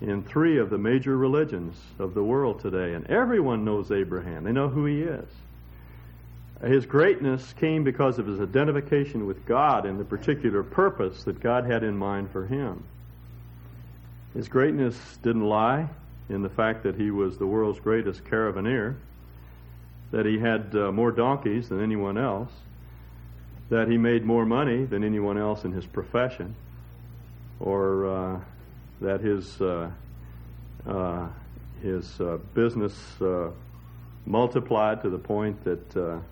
in 0.00 0.22
three 0.22 0.58
of 0.58 0.70
the 0.70 0.78
major 0.78 1.16
religions 1.16 1.76
of 1.98 2.14
the 2.14 2.22
world 2.22 2.60
today, 2.60 2.94
and 2.94 3.06
everyone 3.08 3.64
knows 3.64 3.90
Abraham. 3.90 4.44
They 4.44 4.52
know 4.52 4.68
who 4.68 4.84
he 4.84 5.02
is. 5.02 5.28
His 6.62 6.86
greatness 6.86 7.52
came 7.54 7.84
because 7.84 8.18
of 8.18 8.26
his 8.26 8.40
identification 8.40 9.26
with 9.26 9.44
God 9.44 9.86
and 9.86 9.98
the 9.98 10.04
particular 10.04 10.62
purpose 10.62 11.24
that 11.24 11.40
God 11.40 11.64
had 11.64 11.82
in 11.82 11.96
mind 11.96 12.30
for 12.30 12.46
him. 12.46 12.84
His 14.34 14.48
greatness 14.48 14.96
didn't 15.22 15.44
lie 15.44 15.88
in 16.28 16.42
the 16.42 16.48
fact 16.48 16.82
that 16.84 16.96
he 16.96 17.10
was 17.10 17.38
the 17.38 17.46
world's 17.46 17.80
greatest 17.80 18.24
caravaneer, 18.24 18.96
that 20.10 20.26
he 20.26 20.38
had 20.38 20.74
uh, 20.74 20.90
more 20.90 21.12
donkeys 21.12 21.68
than 21.68 21.82
anyone 21.82 22.16
else, 22.16 22.50
that 23.68 23.88
he 23.88 23.98
made 23.98 24.24
more 24.24 24.46
money 24.46 24.84
than 24.84 25.04
anyone 25.04 25.38
else 25.38 25.64
in 25.64 25.72
his 25.72 25.86
profession, 25.86 26.54
or 27.60 28.06
uh, 28.06 28.40
that 29.00 29.20
his 29.20 29.60
uh, 29.60 29.90
uh, 30.86 31.28
his 31.82 32.20
uh, 32.20 32.38
business 32.54 32.94
uh, 33.20 33.50
multiplied 34.26 35.02
to 35.02 35.10
the 35.10 35.18
point 35.18 35.62
that 35.64 36.22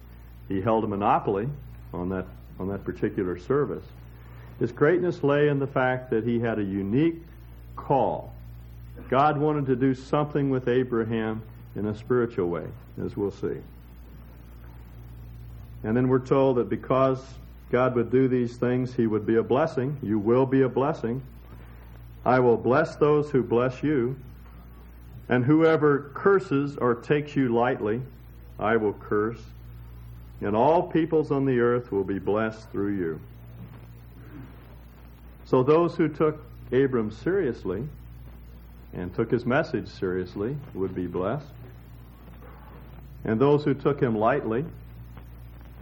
he 0.52 0.61
held 0.61 0.85
a 0.85 0.87
monopoly 0.87 1.49
on 1.92 2.09
that 2.11 2.26
on 2.59 2.68
that 2.68 2.85
particular 2.85 3.38
service. 3.38 3.85
His 4.61 4.71
greatness 4.71 5.23
lay 5.23 5.49
in 5.49 5.59
the 5.59 5.66
fact 5.66 6.11
that 6.11 6.25
he 6.25 6.38
had 6.38 6.59
a 6.59 6.62
unique 6.62 7.21
call. 7.75 8.32
God 9.09 9.38
wanted 9.38 9.66
to 9.66 9.76
do 9.76 9.94
something 9.94 10.50
with 10.50 10.68
Abraham 10.68 11.42
in 11.75 11.87
a 11.87 11.94
spiritual 11.94 12.49
way, 12.49 12.66
as 13.02 13.16
we'll 13.16 13.32
see. 13.32 13.56
And 15.82 15.97
then 15.97 16.09
we're 16.09 16.21
told 16.21 16.59
that 16.59 16.68
because 16.68 17.21
God 17.71 17.94
would 17.97 18.11
do 18.11 18.28
these 18.28 18.56
things, 18.56 18.94
He 18.94 19.06
would 19.06 19.26
be 19.26 19.37
a 19.37 19.42
blessing. 19.42 19.97
You 20.02 20.18
will 20.18 20.47
be 20.47 20.62
a 20.62 20.68
blessing. 20.68 21.23
I 22.25 22.38
will 22.38 22.56
bless 22.56 22.94
those 22.97 23.30
who 23.30 23.42
bless 23.42 23.82
you, 23.82 24.14
and 25.28 25.44
whoever 25.44 26.12
curses 26.14 26.76
or 26.76 26.94
takes 26.94 27.35
you 27.35 27.49
lightly, 27.49 28.00
I 28.59 28.76
will 28.76 28.92
curse. 28.92 29.40
And 30.42 30.56
all 30.56 30.82
peoples 30.82 31.30
on 31.30 31.44
the 31.44 31.61
earth 31.61 31.92
will 31.92 32.04
be 32.04 32.18
blessed 32.18 32.68
through 32.70 32.96
you. 32.96 33.20
So 35.44 35.62
those 35.62 35.94
who 35.94 36.08
took 36.08 36.44
Abram 36.72 37.11
seriously 37.12 37.87
and 38.92 39.14
took 39.14 39.30
his 39.30 39.46
message 39.46 39.87
seriously 39.87 40.56
would 40.75 40.94
be 40.94 41.06
blessed. 41.06 41.46
And 43.25 43.40
those 43.40 43.62
who 43.62 43.72
took 43.72 44.00
him 44.00 44.18
lightly 44.18 44.64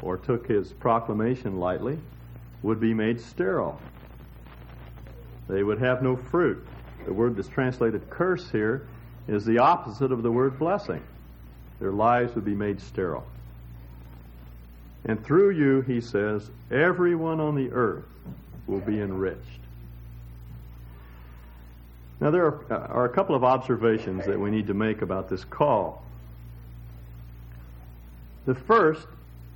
or 0.02 0.19
took 0.19 0.47
his 0.47 0.73
proclamation 0.73 1.59
lightly 1.59 1.99
would 2.62 2.81
be 2.81 2.93
made 2.93 3.21
sterile. 3.21 3.81
They 5.49 5.62
would 5.62 5.79
have 5.79 6.02
no 6.02 6.17
fruit. 6.17 6.67
The 7.07 7.12
word 7.12 7.37
that's 7.37 7.49
translated 7.49 8.11
curse 8.11 8.50
here 8.50 8.87
is 9.26 9.45
the 9.45 9.59
opposite 9.59 10.12
of 10.12 10.23
the 10.23 10.31
word 10.31 10.59
blessing. 10.59 11.02
Their 11.81 11.93
lives 11.93 12.35
would 12.35 12.45
be 12.45 12.55
made 12.55 12.81
sterile. 12.81 13.26
And 15.04 15.23
through 15.25 15.50
you, 15.50 15.80
he 15.83 16.00
says, 16.00 16.50
everyone 16.71 17.40
on 17.40 17.54
the 17.54 17.71
earth 17.73 18.04
will 18.66 18.80
be 18.80 19.00
enriched. 19.00 19.38
Now, 22.21 22.30
there 22.30 22.45
are, 22.47 22.64
uh, 22.71 22.87
are, 22.88 23.04
a 23.07 23.09
couple 23.09 23.35
of 23.35 23.45
observations 23.45 24.26
that 24.26 24.38
we 24.38 24.50
need 24.50 24.66
to 24.66 24.75
make 24.75 25.00
about 25.00 25.30
this 25.30 25.42
call. 25.45 26.04
The 28.45 28.54
first 28.54 29.07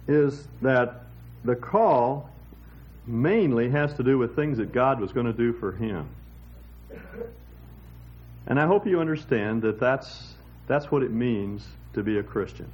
is 0.09 0.47
that 0.63 1.03
the 1.45 1.57
call 1.57 2.31
mainly 3.07 3.69
has 3.69 3.93
to 3.95 4.03
do 4.03 4.17
with 4.17 4.35
things 4.35 4.57
that 4.57 4.73
God 4.73 4.99
was 4.99 5.13
going 5.13 5.27
to 5.27 5.33
do 5.33 5.53
for 5.53 5.73
him. 5.73 6.09
And 8.47 8.59
I 8.59 8.67
hope 8.67 8.87
you 8.87 9.01
understand 9.01 9.63
that 9.63 9.79
that's, 9.79 10.35
that's 10.67 10.91
what 10.91 11.03
it 11.03 11.11
means 11.11 11.67
to 11.95 12.03
be 12.03 12.19
a 12.19 12.23
Christian. 12.23 12.69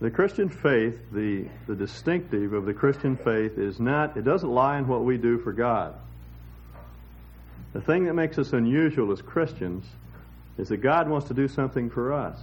The 0.00 0.10
Christian 0.10 0.48
faith, 0.48 0.98
the, 1.12 1.46
the 1.66 1.74
distinctive 1.74 2.54
of 2.54 2.64
the 2.64 2.72
Christian 2.72 3.16
faith 3.16 3.58
is 3.58 3.78
not, 3.78 4.16
it 4.16 4.24
doesn't 4.24 4.48
lie 4.50 4.78
in 4.78 4.88
what 4.88 5.04
we 5.04 5.18
do 5.18 5.38
for 5.38 5.52
God. 5.52 5.94
The 7.74 7.82
thing 7.82 8.06
that 8.06 8.14
makes 8.14 8.38
us 8.38 8.54
unusual 8.54 9.12
as 9.12 9.20
Christians 9.20 9.84
is 10.56 10.68
that 10.68 10.78
God 10.78 11.08
wants 11.08 11.28
to 11.28 11.34
do 11.34 11.48
something 11.48 11.90
for 11.90 12.14
us. 12.14 12.38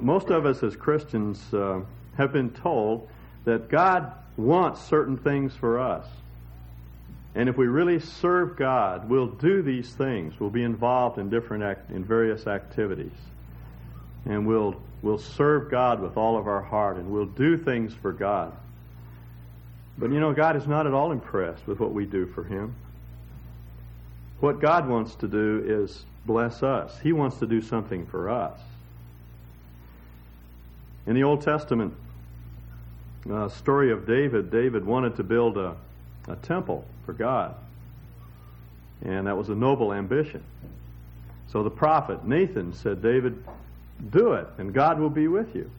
Most 0.00 0.30
of 0.30 0.46
us 0.46 0.62
as 0.62 0.74
Christians 0.76 1.38
uh, 1.52 1.82
have 2.16 2.32
been 2.32 2.50
told 2.50 3.08
that 3.44 3.68
God 3.68 4.12
wants 4.36 4.82
certain 4.82 5.18
things 5.18 5.54
for 5.54 5.78
us. 5.78 6.06
And 7.34 7.48
if 7.48 7.56
we 7.56 7.66
really 7.66 8.00
serve 8.00 8.56
God, 8.56 9.10
we'll 9.10 9.28
do 9.28 9.60
these 9.62 9.92
things. 9.92 10.40
We'll 10.40 10.50
be 10.50 10.62
involved 10.62 11.18
in 11.18 11.28
different 11.28 11.64
act, 11.64 11.90
in 11.90 12.04
various 12.04 12.46
activities. 12.46 13.12
And 14.26 14.46
we'll 14.46 14.76
we'll 15.02 15.18
serve 15.18 15.70
God 15.70 16.00
with 16.00 16.16
all 16.16 16.38
of 16.38 16.46
our 16.46 16.62
heart 16.62 16.96
and 16.96 17.10
we'll 17.10 17.26
do 17.26 17.56
things 17.56 17.92
for 17.94 18.12
God. 18.12 18.52
But 19.98 20.10
you 20.10 20.18
know, 20.18 20.32
God 20.32 20.56
is 20.56 20.66
not 20.66 20.86
at 20.86 20.94
all 20.94 21.12
impressed 21.12 21.66
with 21.66 21.78
what 21.78 21.92
we 21.92 22.06
do 22.06 22.26
for 22.26 22.42
him. 22.42 22.74
What 24.40 24.60
God 24.60 24.88
wants 24.88 25.14
to 25.16 25.28
do 25.28 25.62
is 25.66 26.04
bless 26.26 26.62
us. 26.62 26.98
He 27.00 27.12
wants 27.12 27.38
to 27.38 27.46
do 27.46 27.60
something 27.62 28.06
for 28.06 28.30
us. 28.30 28.58
In 31.06 31.14
the 31.14 31.22
Old 31.22 31.42
Testament 31.42 31.94
uh, 33.30 33.48
story 33.48 33.92
of 33.92 34.06
David, 34.06 34.50
David 34.50 34.84
wanted 34.84 35.16
to 35.16 35.22
build 35.22 35.58
a, 35.58 35.76
a 36.28 36.36
temple 36.36 36.84
for 37.04 37.12
God. 37.12 37.54
And 39.02 39.26
that 39.26 39.36
was 39.36 39.50
a 39.50 39.54
noble 39.54 39.92
ambition. 39.92 40.42
So 41.48 41.62
the 41.62 41.70
prophet 41.70 42.26
Nathan 42.26 42.72
said, 42.72 43.02
David, 43.02 43.42
do 44.10 44.34
it, 44.34 44.46
and 44.58 44.72
God 44.72 44.98
will 44.98 45.10
be 45.10 45.28
with 45.28 45.54
you. 45.54 45.70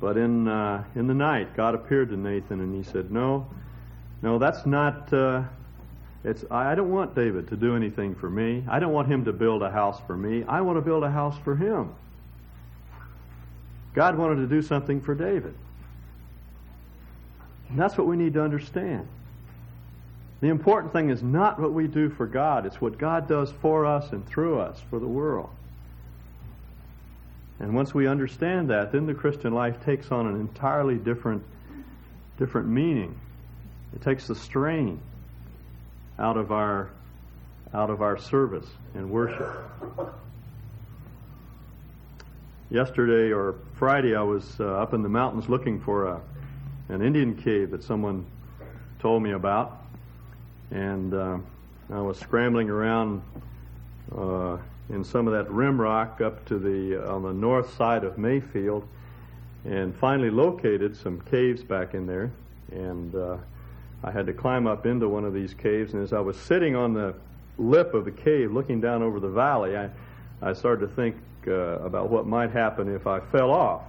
But 0.00 0.16
in, 0.16 0.48
uh, 0.48 0.82
in 0.96 1.06
the 1.06 1.14
night, 1.14 1.54
God 1.56 1.74
appeared 1.76 2.10
to 2.10 2.16
Nathan 2.16 2.60
and 2.60 2.74
he 2.74 2.90
said, 2.90 3.12
No, 3.12 3.46
no, 4.20 4.38
that's 4.38 4.66
not. 4.66 5.12
Uh, 5.12 5.44
it's, 6.24 6.44
I 6.50 6.74
don't 6.74 6.90
want 6.90 7.14
David 7.14 7.48
to 7.48 7.56
do 7.56 7.76
anything 7.76 8.14
for 8.14 8.28
me. 8.28 8.64
I 8.68 8.80
don't 8.80 8.92
want 8.92 9.08
him 9.08 9.24
to 9.24 9.32
build 9.32 9.62
a 9.62 9.70
house 9.70 10.00
for 10.06 10.16
me. 10.16 10.44
I 10.44 10.60
want 10.60 10.76
to 10.76 10.82
build 10.82 11.04
a 11.04 11.10
house 11.10 11.36
for 11.44 11.54
him. 11.54 11.94
God 13.94 14.16
wanted 14.16 14.36
to 14.36 14.46
do 14.46 14.62
something 14.62 15.00
for 15.00 15.14
David. 15.14 15.54
And 17.68 17.78
that's 17.78 17.96
what 17.96 18.06
we 18.06 18.16
need 18.16 18.34
to 18.34 18.42
understand. 18.42 19.06
The 20.40 20.48
important 20.48 20.92
thing 20.92 21.10
is 21.10 21.22
not 21.22 21.60
what 21.60 21.72
we 21.72 21.86
do 21.86 22.10
for 22.10 22.26
God, 22.26 22.66
it's 22.66 22.80
what 22.80 22.98
God 22.98 23.28
does 23.28 23.52
for 23.60 23.86
us 23.86 24.10
and 24.10 24.26
through 24.26 24.58
us 24.58 24.80
for 24.90 24.98
the 24.98 25.06
world. 25.06 25.50
And 27.62 27.74
once 27.74 27.94
we 27.94 28.06
understand 28.06 28.68
that, 28.68 28.92
then 28.92 29.06
the 29.06 29.14
Christian 29.14 29.54
life 29.54 29.82
takes 29.84 30.10
on 30.10 30.26
an 30.26 30.38
entirely 30.38 30.96
different, 30.96 31.42
different 32.38 32.68
meaning. 32.68 33.18
It 33.94 34.02
takes 34.02 34.26
the 34.26 34.34
strain 34.34 35.00
out 36.18 36.36
of 36.36 36.52
our, 36.52 36.90
out 37.72 37.88
of 37.88 38.02
our 38.02 38.18
service 38.18 38.66
and 38.94 39.10
worship. 39.10 39.50
Yesterday 42.68 43.32
or 43.32 43.54
Friday, 43.78 44.14
I 44.14 44.22
was 44.22 44.44
uh, 44.60 44.64
up 44.64 44.92
in 44.92 45.02
the 45.02 45.08
mountains 45.08 45.48
looking 45.48 45.80
for 45.80 46.08
a, 46.08 46.20
an 46.90 47.00
Indian 47.00 47.34
cave 47.34 47.70
that 47.70 47.82
someone 47.82 48.26
told 48.98 49.22
me 49.22 49.32
about 49.32 49.82
and 50.72 51.12
uh, 51.12 51.38
I 51.90 52.00
was 52.00 52.18
scrambling 52.18 52.70
around 52.70 53.22
uh, 54.16 54.56
in 54.88 55.04
some 55.04 55.26
of 55.26 55.32
that 55.32 55.50
rim 55.50 55.80
rock 55.80 56.20
up 56.20 56.44
to 56.46 56.58
the 56.58 57.02
uh, 57.02 57.14
on 57.14 57.22
the 57.22 57.32
north 57.32 57.74
side 57.76 58.04
of 58.04 58.18
Mayfield, 58.18 58.86
and 59.64 59.94
finally 59.96 60.30
located 60.30 60.96
some 60.96 61.20
caves 61.30 61.62
back 61.62 61.94
in 61.94 62.06
there, 62.06 62.30
and 62.70 63.14
uh, 63.14 63.36
I 64.02 64.10
had 64.10 64.26
to 64.26 64.32
climb 64.32 64.66
up 64.66 64.86
into 64.86 65.08
one 65.08 65.24
of 65.24 65.32
these 65.32 65.54
caves. 65.54 65.94
And 65.94 66.02
as 66.02 66.12
I 66.12 66.20
was 66.20 66.36
sitting 66.36 66.74
on 66.74 66.92
the 66.92 67.14
lip 67.58 67.94
of 67.94 68.04
the 68.04 68.10
cave, 68.10 68.52
looking 68.52 68.80
down 68.80 69.02
over 69.02 69.20
the 69.20 69.28
valley, 69.28 69.76
I 69.76 69.90
I 70.40 70.52
started 70.52 70.88
to 70.88 70.94
think 70.94 71.16
uh, 71.46 71.52
about 71.52 72.10
what 72.10 72.26
might 72.26 72.50
happen 72.50 72.92
if 72.92 73.06
I 73.06 73.20
fell 73.20 73.50
off. 73.50 73.82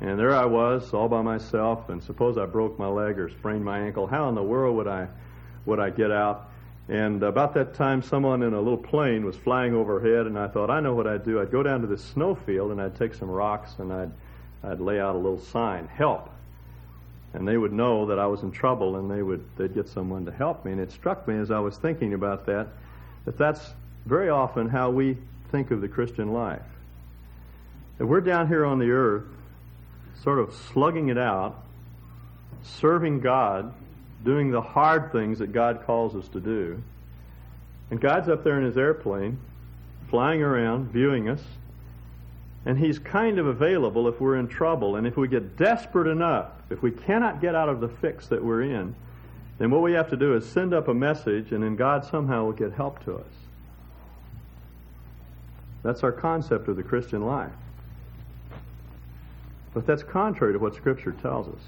And 0.00 0.18
there 0.18 0.34
I 0.34 0.46
was, 0.46 0.94
all 0.94 1.08
by 1.08 1.20
myself, 1.20 1.90
and 1.90 2.02
suppose 2.02 2.38
I 2.38 2.46
broke 2.46 2.78
my 2.78 2.86
leg 2.86 3.18
or 3.18 3.28
sprained 3.28 3.64
my 3.64 3.80
ankle. 3.80 4.06
How 4.06 4.28
in 4.30 4.34
the 4.34 4.42
world 4.42 4.76
would 4.76 4.88
I 4.88 5.08
would 5.66 5.78
I 5.78 5.90
get 5.90 6.10
out. 6.10 6.49
And 6.90 7.22
about 7.22 7.54
that 7.54 7.74
time, 7.74 8.02
someone 8.02 8.42
in 8.42 8.52
a 8.52 8.58
little 8.58 8.76
plane 8.76 9.24
was 9.24 9.36
flying 9.36 9.74
overhead, 9.74 10.26
and 10.26 10.36
I 10.36 10.48
thought, 10.48 10.70
I 10.70 10.80
know 10.80 10.92
what 10.92 11.06
I'd 11.06 11.24
do. 11.24 11.40
I'd 11.40 11.52
go 11.52 11.62
down 11.62 11.82
to 11.82 11.86
this 11.86 12.02
snowfield, 12.02 12.72
and 12.72 12.82
I'd 12.82 12.96
take 12.96 13.14
some 13.14 13.30
rocks, 13.30 13.70
and 13.78 13.92
I'd, 13.92 14.10
I'd 14.64 14.80
lay 14.80 14.98
out 14.98 15.14
a 15.14 15.18
little 15.18 15.38
sign, 15.38 15.86
help. 15.86 16.28
And 17.32 17.46
they 17.46 17.56
would 17.56 17.72
know 17.72 18.06
that 18.06 18.18
I 18.18 18.26
was 18.26 18.42
in 18.42 18.50
trouble, 18.50 18.96
and 18.96 19.08
they 19.08 19.22
would 19.22 19.44
they'd 19.56 19.72
get 19.72 19.88
someone 19.88 20.24
to 20.24 20.32
help 20.32 20.64
me. 20.64 20.72
And 20.72 20.80
it 20.80 20.90
struck 20.90 21.28
me 21.28 21.38
as 21.38 21.52
I 21.52 21.60
was 21.60 21.76
thinking 21.76 22.12
about 22.12 22.46
that, 22.46 22.66
that 23.24 23.38
that's 23.38 23.72
very 24.04 24.28
often 24.28 24.68
how 24.68 24.90
we 24.90 25.16
think 25.52 25.70
of 25.70 25.80
the 25.80 25.88
Christian 25.88 26.32
life. 26.32 26.60
That 27.98 28.06
we're 28.06 28.20
down 28.20 28.48
here 28.48 28.66
on 28.66 28.80
the 28.80 28.90
earth, 28.90 29.26
sort 30.24 30.40
of 30.40 30.52
slugging 30.72 31.08
it 31.08 31.18
out, 31.18 31.62
serving 32.64 33.20
God, 33.20 33.72
doing 34.24 34.50
the 34.50 34.60
hard 34.60 35.12
things 35.12 35.38
that 35.38 35.52
God 35.52 35.84
calls 35.86 36.14
us 36.14 36.28
to 36.28 36.40
do. 36.40 36.82
And 37.90 38.00
God's 38.00 38.28
up 38.28 38.44
there 38.44 38.58
in 38.58 38.64
his 38.64 38.76
airplane, 38.76 39.38
flying 40.08 40.42
around, 40.42 40.90
viewing 40.92 41.28
us, 41.28 41.42
and 42.66 42.78
he's 42.78 42.98
kind 42.98 43.38
of 43.38 43.46
available 43.46 44.06
if 44.08 44.20
we're 44.20 44.36
in 44.36 44.46
trouble. 44.46 44.96
And 44.96 45.06
if 45.06 45.16
we 45.16 45.28
get 45.28 45.56
desperate 45.56 46.06
enough, 46.06 46.50
if 46.68 46.82
we 46.82 46.90
cannot 46.90 47.40
get 47.40 47.54
out 47.54 47.68
of 47.68 47.80
the 47.80 47.88
fix 47.88 48.26
that 48.28 48.44
we're 48.44 48.62
in, 48.62 48.94
then 49.58 49.70
what 49.70 49.82
we 49.82 49.92
have 49.92 50.10
to 50.10 50.16
do 50.16 50.34
is 50.34 50.46
send 50.46 50.74
up 50.74 50.88
a 50.88 50.94
message, 50.94 51.52
and 51.52 51.62
then 51.62 51.76
God 51.76 52.04
somehow 52.04 52.44
will 52.44 52.52
get 52.52 52.72
help 52.72 53.02
to 53.04 53.16
us. 53.16 53.32
That's 55.82 56.02
our 56.02 56.12
concept 56.12 56.68
of 56.68 56.76
the 56.76 56.82
Christian 56.82 57.24
life. 57.24 57.52
But 59.72 59.86
that's 59.86 60.02
contrary 60.02 60.52
to 60.52 60.58
what 60.58 60.74
Scripture 60.74 61.12
tells 61.12 61.48
us. 61.48 61.62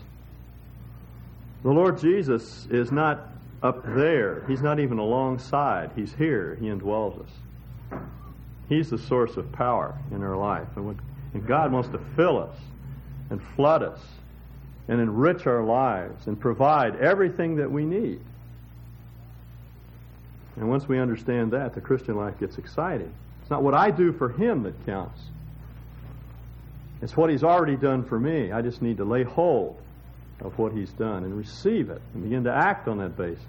The 1.62 1.70
Lord 1.70 1.98
Jesus 2.00 2.66
is 2.70 2.90
not 2.90 3.28
up 3.62 3.84
there. 3.84 4.44
He's 4.48 4.62
not 4.62 4.80
even 4.80 4.98
alongside. 4.98 5.92
He's 5.94 6.12
here. 6.12 6.56
He 6.60 6.66
indwells 6.66 7.22
us. 7.22 8.00
He's 8.68 8.90
the 8.90 8.98
source 8.98 9.36
of 9.36 9.52
power 9.52 9.96
in 10.10 10.22
our 10.22 10.36
life. 10.36 10.66
And, 10.76 10.98
God 11.46 11.72
wants 11.72 11.88
to 11.90 11.98
fill 12.16 12.38
us 12.38 12.56
and 13.30 13.42
flood 13.54 13.82
us 13.82 14.00
and 14.88 15.00
enrich 15.00 15.46
our 15.46 15.62
lives 15.62 16.26
and 16.26 16.38
provide 16.38 16.96
everything 16.96 17.56
that 17.56 17.70
we 17.70 17.84
need. 17.84 18.20
And 20.56 20.68
once 20.68 20.86
we 20.86 20.98
understand 20.98 21.52
that, 21.52 21.74
the 21.74 21.80
Christian 21.80 22.16
life 22.16 22.38
gets 22.38 22.58
exciting. 22.58 23.12
It's 23.40 23.50
not 23.50 23.62
what 23.62 23.74
I 23.74 23.90
do 23.90 24.12
for 24.12 24.28
Him 24.28 24.64
that 24.64 24.84
counts. 24.84 25.20
It's 27.00 27.16
what 27.16 27.30
He's 27.30 27.44
already 27.44 27.76
done 27.76 28.04
for 28.04 28.18
me. 28.18 28.52
I 28.52 28.60
just 28.60 28.82
need 28.82 28.98
to 28.98 29.04
lay 29.04 29.22
hold 29.22 29.80
of 30.44 30.58
what 30.58 30.72
He's 30.72 30.90
done 30.92 31.24
and 31.24 31.36
receive 31.36 31.90
it 31.90 32.00
and 32.14 32.22
begin 32.22 32.44
to 32.44 32.52
act 32.52 32.88
on 32.88 32.98
that 32.98 33.16
basis. 33.16 33.44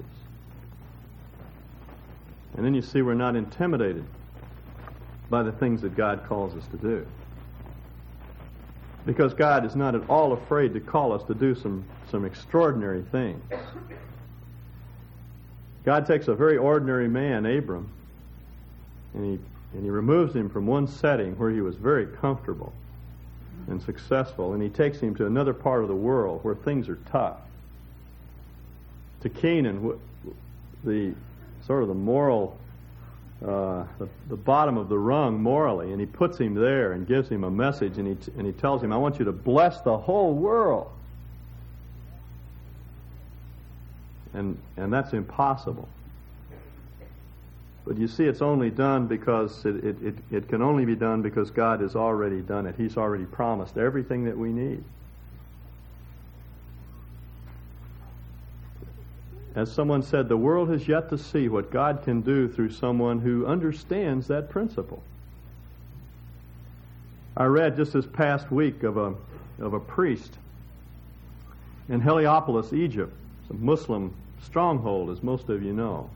And 2.55 2.65
then 2.65 2.73
you 2.73 2.81
see 2.81 3.01
we're 3.01 3.15
not 3.15 3.35
intimidated 3.35 4.05
by 5.29 5.43
the 5.43 5.51
things 5.51 5.81
that 5.81 5.95
God 5.95 6.25
calls 6.27 6.55
us 6.55 6.67
to 6.67 6.77
do. 6.77 7.07
Because 9.05 9.33
God 9.33 9.65
is 9.65 9.75
not 9.75 9.95
at 9.95 10.09
all 10.09 10.33
afraid 10.33 10.73
to 10.75 10.79
call 10.79 11.11
us 11.11 11.23
to 11.23 11.33
do 11.33 11.55
some, 11.55 11.83
some 12.09 12.23
extraordinary 12.25 13.03
things. 13.11 13.41
God 15.83 16.05
takes 16.05 16.27
a 16.27 16.35
very 16.35 16.57
ordinary 16.57 17.09
man, 17.09 17.45
Abram, 17.45 17.89
and 19.13 19.25
he, 19.25 19.39
and 19.73 19.83
he 19.83 19.89
removes 19.89 20.33
him 20.33 20.49
from 20.49 20.65
one 20.65 20.87
setting 20.87 21.37
where 21.37 21.49
he 21.49 21.59
was 21.59 21.75
very 21.75 22.05
comfortable 22.05 22.71
and 23.67 23.81
successful, 23.81 24.53
and 24.53 24.61
he 24.61 24.69
takes 24.69 24.99
him 24.99 25.15
to 25.15 25.25
another 25.25 25.53
part 25.53 25.81
of 25.81 25.87
the 25.87 25.95
world 25.95 26.43
where 26.43 26.55
things 26.55 26.89
are 26.89 26.97
tough. 27.11 27.37
To 29.21 29.29
Canaan, 29.29 29.99
the 30.83 31.13
sort 31.65 31.81
of 31.81 31.87
the 31.87 31.95
moral, 31.95 32.57
uh, 33.41 33.85
the, 33.99 34.09
the 34.27 34.35
bottom 34.35 34.77
of 34.77 34.89
the 34.89 34.97
rung 34.97 35.41
morally, 35.41 35.91
and 35.91 35.99
he 35.99 36.05
puts 36.05 36.37
him 36.37 36.55
there 36.55 36.91
and 36.91 37.07
gives 37.07 37.29
him 37.29 37.43
a 37.43 37.51
message, 37.51 37.97
and 37.97 38.07
he, 38.07 38.31
and 38.37 38.45
he 38.45 38.53
tells 38.53 38.83
him, 38.83 38.91
I 38.91 38.97
want 38.97 39.19
you 39.19 39.25
to 39.25 39.31
bless 39.31 39.81
the 39.81 39.97
whole 39.97 40.33
world. 40.33 40.89
And, 44.33 44.57
and 44.77 44.91
that's 44.91 45.13
impossible. 45.13 45.87
But 47.85 47.97
you 47.97 48.07
see, 48.07 48.23
it's 48.23 48.41
only 48.41 48.69
done 48.69 49.07
because 49.07 49.65
it, 49.65 49.83
it, 49.83 50.01
it, 50.01 50.15
it, 50.31 50.47
can 50.47 50.61
only 50.61 50.85
be 50.85 50.95
done 50.95 51.21
because 51.21 51.51
God 51.51 51.81
has 51.81 51.95
already 51.95 52.41
done 52.41 52.65
it. 52.65 52.75
He's 52.77 52.95
already 52.95 53.25
promised 53.25 53.77
everything 53.77 54.23
that 54.25 54.37
we 54.37 54.53
need. 54.53 54.83
As 59.55 59.71
someone 59.71 60.01
said, 60.01 60.29
the 60.29 60.37
world 60.37 60.69
has 60.69 60.87
yet 60.87 61.09
to 61.09 61.17
see 61.17 61.49
what 61.49 61.71
God 61.71 62.03
can 62.03 62.21
do 62.21 62.47
through 62.47 62.71
someone 62.71 63.19
who 63.19 63.45
understands 63.45 64.27
that 64.27 64.49
principle. 64.49 65.03
I 67.35 67.45
read 67.45 67.75
just 67.75 67.93
this 67.93 68.05
past 68.05 68.49
week 68.49 68.83
of 68.83 68.97
a, 68.97 69.13
of 69.59 69.73
a 69.73 69.79
priest 69.79 70.37
in 71.89 71.99
Heliopolis, 71.99 72.71
Egypt. 72.71 73.13
A 73.49 73.53
Muslim 73.53 74.15
stronghold, 74.41 75.09
as 75.09 75.21
most 75.21 75.49
of 75.49 75.61
you 75.61 75.73
know 75.73 76.09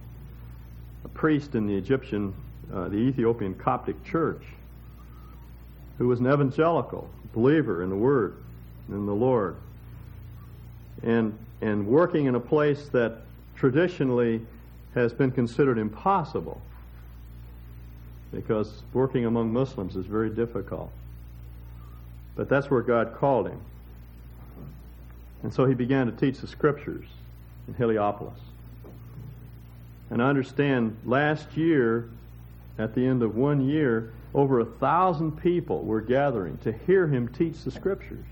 a 1.08 1.18
priest 1.18 1.56
in 1.56 1.66
the 1.66 1.76
Egyptian, 1.76 2.34
uh, 2.74 2.90
the 2.90 2.98
Ethiopian 2.98 3.56
Coptic 3.56 4.04
Church, 4.04 4.44
who 5.98 6.08
was 6.08 6.20
an 6.20 6.28
evangelical 6.28 7.10
believer 7.34 7.82
in 7.82 7.90
the 7.90 7.96
Word, 7.96 8.36
in 8.90 9.06
the 9.06 9.16
Lord, 9.16 9.56
and 11.04 11.38
and 11.62 11.88
working 11.88 12.26
in 12.26 12.36
a 12.36 12.40
place 12.40 12.90
that 12.90 13.22
traditionally 13.56 14.42
has 14.94 15.14
been 15.14 15.32
considered 15.32 15.78
impossible 15.80 16.62
because 18.32 18.84
working 18.94 19.26
among 19.26 19.52
Muslims 19.52 19.96
is 19.96 20.06
very 20.06 20.30
difficult. 20.30 20.92
But 22.36 22.50
that's 22.50 22.70
where 22.70 22.82
God 22.82 23.16
called 23.16 23.48
him. 23.48 23.60
And 25.42 25.54
so 25.54 25.66
he 25.66 25.74
began 25.74 26.06
to 26.08 26.12
teach 26.12 26.40
the 26.40 26.48
scriptures 26.48 27.06
in 27.68 27.74
Heliopolis. 27.74 28.40
And 30.10 30.22
I 30.22 30.30
understand 30.30 30.98
last 31.06 31.58
year, 31.58 32.10
at 32.78 32.96
the 32.96 33.06
end 33.06 33.24
of 33.24 33.36
one 33.36 33.68
year, 33.68 34.14
over 34.34 34.60
a 34.60 34.66
thousand 34.66 35.42
people 35.42 35.84
were 35.84 36.02
gathering 36.02 36.58
to 36.60 36.72
hear 36.72 37.08
him 37.08 37.28
teach 37.28 37.64
the 37.64 37.72
scriptures. 37.72 38.26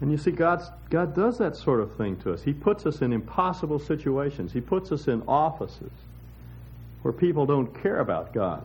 And 0.00 0.10
you 0.10 0.16
see, 0.16 0.32
God's, 0.32 0.64
God 0.90 1.14
does 1.14 1.38
that 1.38 1.54
sort 1.54 1.80
of 1.80 1.94
thing 1.96 2.16
to 2.18 2.32
us. 2.32 2.42
He 2.42 2.52
puts 2.52 2.86
us 2.86 3.02
in 3.02 3.12
impossible 3.12 3.78
situations. 3.78 4.52
He 4.52 4.60
puts 4.60 4.90
us 4.90 5.06
in 5.06 5.22
offices 5.28 5.92
where 7.02 7.12
people 7.12 7.46
don't 7.46 7.68
care 7.82 8.00
about 8.00 8.32
God. 8.32 8.64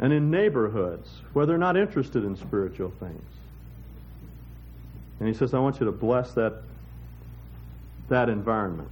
And 0.00 0.12
in 0.12 0.30
neighborhoods 0.30 1.08
where 1.32 1.46
they're 1.46 1.58
not 1.58 1.76
interested 1.76 2.24
in 2.24 2.36
spiritual 2.36 2.92
things. 2.98 3.22
And 5.20 5.28
he 5.28 5.34
says, 5.34 5.54
I 5.54 5.58
want 5.58 5.78
you 5.80 5.86
to 5.86 5.92
bless 5.92 6.32
that 6.32 6.62
that 8.08 8.28
environment. 8.28 8.88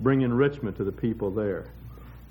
Bring 0.00 0.22
enrichment 0.22 0.76
to 0.78 0.84
the 0.84 0.92
people 0.92 1.30
there. 1.30 1.66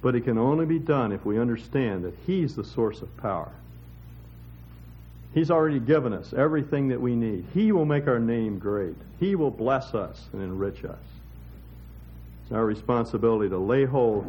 But 0.01 0.15
it 0.15 0.21
can 0.21 0.37
only 0.37 0.65
be 0.65 0.79
done 0.79 1.11
if 1.11 1.25
we 1.25 1.39
understand 1.39 2.03
that 2.05 2.13
He's 2.25 2.55
the 2.55 2.63
source 2.63 3.01
of 3.01 3.15
power. 3.17 3.51
He's 5.33 5.51
already 5.51 5.79
given 5.79 6.11
us 6.13 6.33
everything 6.33 6.87
that 6.87 6.99
we 6.99 7.15
need. 7.15 7.45
He 7.53 7.71
will 7.71 7.85
make 7.85 8.07
our 8.07 8.19
name 8.19 8.57
great. 8.57 8.95
He 9.19 9.35
will 9.35 9.51
bless 9.51 9.93
us 9.93 10.27
and 10.33 10.41
enrich 10.41 10.83
us. 10.83 10.97
It's 12.43 12.51
our 12.51 12.65
responsibility 12.65 13.49
to 13.49 13.57
lay 13.57 13.85
hold 13.85 14.25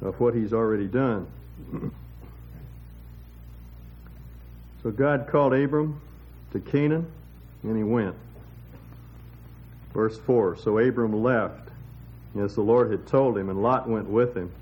of 0.00 0.18
what 0.18 0.34
He's 0.34 0.52
already 0.52 0.86
done. 0.86 1.28
so 4.82 4.90
God 4.90 5.28
called 5.28 5.54
Abram 5.54 6.00
to 6.52 6.60
Canaan, 6.60 7.06
and 7.62 7.76
he 7.76 7.84
went. 7.84 8.14
Verse 9.92 10.18
4 10.18 10.56
So 10.56 10.78
Abram 10.78 11.22
left, 11.22 11.69
as 12.38 12.54
the 12.54 12.60
Lord 12.60 12.90
had 12.90 13.06
told 13.06 13.36
him, 13.36 13.48
and 13.48 13.62
Lot 13.62 13.88
went 13.88 14.08
with 14.08 14.36
him. 14.36 14.52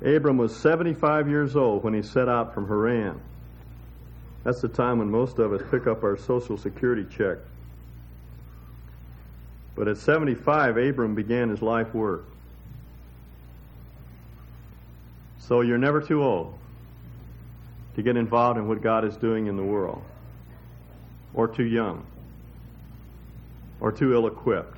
Abram 0.00 0.38
was 0.38 0.56
75 0.56 1.28
years 1.28 1.56
old 1.56 1.82
when 1.82 1.92
he 1.92 2.02
set 2.02 2.28
out 2.28 2.54
from 2.54 2.68
Haran. 2.68 3.20
That's 4.44 4.60
the 4.60 4.68
time 4.68 4.98
when 4.98 5.10
most 5.10 5.38
of 5.38 5.52
us 5.52 5.60
pick 5.70 5.86
up 5.86 6.04
our 6.04 6.16
Social 6.16 6.56
Security 6.56 7.04
check. 7.10 7.38
But 9.74 9.88
at 9.88 9.98
75, 9.98 10.76
Abram 10.76 11.14
began 11.14 11.50
his 11.50 11.60
life 11.60 11.92
work. 11.94 12.24
So 15.38 15.60
you're 15.60 15.78
never 15.78 16.00
too 16.00 16.22
old 16.22 16.54
to 17.96 18.02
get 18.02 18.16
involved 18.16 18.58
in 18.58 18.68
what 18.68 18.80
God 18.80 19.04
is 19.04 19.16
doing 19.16 19.46
in 19.46 19.56
the 19.56 19.64
world, 19.64 20.02
or 21.34 21.48
too 21.48 21.66
young 21.66 22.06
or 23.80 23.92
too 23.92 24.12
ill 24.12 24.26
equipped. 24.26 24.76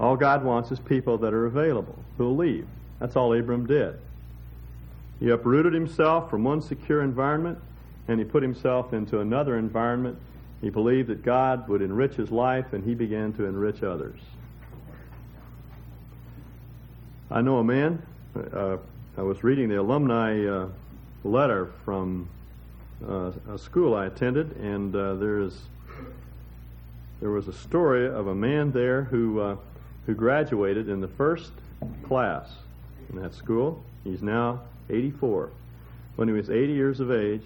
All 0.00 0.16
God 0.16 0.44
wants 0.44 0.70
is 0.70 0.78
people 0.78 1.18
that 1.18 1.34
are 1.34 1.46
available, 1.46 1.96
who'll 2.16 2.36
leave. 2.36 2.66
That's 3.00 3.16
all 3.16 3.32
Abram 3.32 3.66
did. 3.66 3.98
He 5.20 5.30
uprooted 5.30 5.72
himself 5.72 6.30
from 6.30 6.44
one 6.44 6.62
secure 6.62 7.02
environment 7.02 7.58
and 8.06 8.18
he 8.18 8.24
put 8.24 8.42
himself 8.42 8.92
into 8.92 9.20
another 9.20 9.58
environment. 9.58 10.18
He 10.60 10.70
believed 10.70 11.08
that 11.08 11.24
God 11.24 11.68
would 11.68 11.82
enrich 11.82 12.14
his 12.14 12.30
life 12.30 12.72
and 12.72 12.84
he 12.84 12.94
began 12.94 13.32
to 13.34 13.44
enrich 13.44 13.82
others. 13.82 14.20
I 17.30 17.42
know 17.42 17.58
a 17.58 17.64
man, 17.64 18.02
uh, 18.52 18.78
I 19.16 19.22
was 19.22 19.44
reading 19.44 19.68
the 19.68 19.80
alumni 19.80 20.46
uh, 20.46 20.68
letter 21.24 21.72
from 21.84 22.28
uh, 23.06 23.32
a 23.50 23.58
school 23.58 23.94
I 23.94 24.06
attended, 24.06 24.56
and 24.56 24.94
uh, 24.94 25.14
there 25.14 25.40
is 25.40 25.60
there 27.20 27.30
was 27.30 27.48
a 27.48 27.52
story 27.52 28.06
of 28.06 28.28
a 28.28 28.34
man 28.34 28.70
there 28.70 29.02
who 29.02 29.40
uh, 29.40 29.56
who 30.08 30.14
graduated 30.14 30.88
in 30.88 31.02
the 31.02 31.08
first 31.08 31.52
class 32.02 32.48
in 33.10 33.20
that 33.20 33.34
school. 33.34 33.84
He's 34.04 34.22
now 34.22 34.62
84. 34.88 35.50
When 36.16 36.28
he 36.28 36.32
was 36.32 36.48
80 36.48 36.72
years 36.72 37.00
of 37.00 37.12
age, 37.12 37.42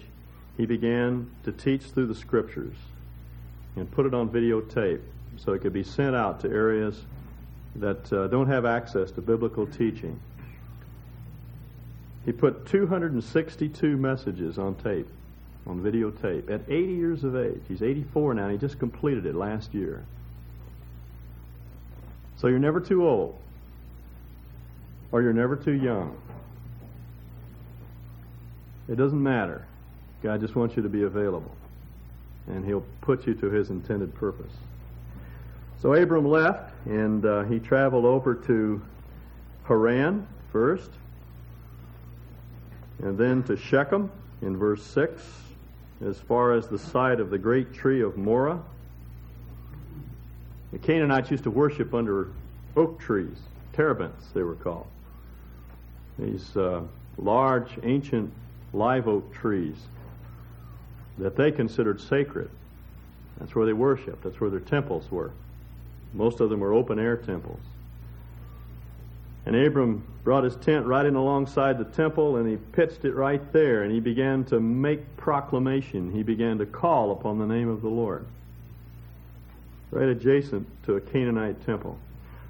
he 0.55 0.65
began 0.65 1.29
to 1.43 1.51
teach 1.51 1.81
through 1.81 2.07
the 2.07 2.15
scriptures 2.15 2.75
and 3.75 3.91
put 3.91 4.05
it 4.05 4.13
on 4.13 4.29
videotape 4.29 5.01
so 5.35 5.51
it 5.51 5.59
could 5.59 5.73
be 5.73 5.83
sent 5.83 6.15
out 6.15 6.39
to 6.39 6.47
areas 6.47 7.01
that 7.75 8.13
uh, 8.13 8.27
don't 8.27 8.47
have 8.47 8.65
access 8.65 9.11
to 9.11 9.21
biblical 9.21 9.67
teaching. 9.67 10.17
He 12.23 12.31
put 12.31 12.65
262 12.67 13.97
messages 13.97 14.57
on 14.57 14.75
tape 14.75 15.09
on 15.67 15.81
videotape 15.81 16.49
at 16.49 16.61
80 16.69 16.93
years 16.93 17.23
of 17.25 17.35
age. 17.35 17.61
He's 17.67 17.81
84 17.81 18.35
now, 18.35 18.47
he 18.47 18.57
just 18.57 18.79
completed 18.79 19.25
it 19.25 19.35
last 19.35 19.73
year. 19.73 20.05
So 22.43 22.49
you're 22.49 22.59
never 22.59 22.81
too 22.81 23.07
old, 23.07 23.39
or 25.13 25.21
you're 25.21 25.31
never 25.31 25.55
too 25.55 25.71
young. 25.71 26.13
It 28.89 28.97
doesn't 28.97 29.23
matter. 29.23 29.65
God 30.21 30.41
just 30.41 30.53
wants 30.53 30.75
you 30.75 30.83
to 30.83 30.89
be 30.89 31.03
available, 31.03 31.55
and 32.47 32.65
He'll 32.65 32.83
put 32.99 33.25
you 33.25 33.33
to 33.35 33.49
His 33.49 33.69
intended 33.69 34.13
purpose. 34.13 34.51
So 35.81 35.93
Abram 35.93 36.27
left, 36.27 36.73
and 36.85 37.25
uh, 37.25 37.43
he 37.43 37.59
traveled 37.59 38.03
over 38.03 38.35
to 38.35 38.81
Haran 39.63 40.27
first, 40.51 40.89
and 43.01 43.17
then 43.17 43.43
to 43.43 43.55
Shechem 43.55 44.11
in 44.41 44.57
verse 44.57 44.83
6, 44.83 45.23
as 46.05 46.19
far 46.19 46.51
as 46.51 46.67
the 46.67 46.77
site 46.77 47.21
of 47.21 47.29
the 47.29 47.37
great 47.37 47.73
tree 47.73 48.01
of 48.01 48.17
Moreh. 48.17 48.59
The 50.73 50.79
Canaanites 50.79 51.29
used 51.29 51.43
to 51.43 51.51
worship 51.51 51.93
under 51.93 52.29
oak 52.75 52.99
trees, 52.99 53.37
terebinths 53.73 54.33
they 54.33 54.41
were 54.41 54.55
called. 54.55 54.87
These 56.17 56.57
uh, 56.57 56.81
large, 57.17 57.69
ancient 57.83 58.33
live 58.73 59.07
oak 59.07 59.31
trees 59.31 59.75
that 61.19 61.35
they 61.35 61.51
considered 61.51 62.01
sacred. 62.01 62.49
That's 63.37 63.53
where 63.53 63.67
they 63.67 63.73
worshiped. 63.73 64.23
That's 64.23 64.41
where 64.41 64.49
their 64.49 64.59
temples 64.59 65.11
were. 65.11 65.29
Most 66.11 66.39
of 66.39 66.49
them 66.49 66.59
were 66.59 66.73
open 66.73 66.97
air 66.97 67.17
temples. 67.17 67.61
And 69.45 69.55
Abram 69.55 70.03
brought 70.23 70.43
his 70.43 70.55
tent 70.55 70.87
right 70.87 71.05
in 71.05 71.13
alongside 71.13 71.77
the 71.77 71.85
temple 71.85 72.37
and 72.37 72.49
he 72.49 72.55
pitched 72.55 73.05
it 73.05 73.13
right 73.13 73.53
there 73.53 73.83
and 73.83 73.91
he 73.91 73.99
began 73.99 74.43
to 74.45 74.59
make 74.59 75.17
proclamation. 75.17 76.11
He 76.11 76.23
began 76.23 76.57
to 76.57 76.65
call 76.65 77.11
upon 77.11 77.37
the 77.37 77.45
name 77.45 77.69
of 77.69 77.83
the 77.83 77.89
Lord. 77.89 78.25
Right 79.93 80.09
adjacent 80.09 80.67
to 80.85 80.95
a 80.95 81.01
Canaanite 81.01 81.63
temple. 81.67 81.99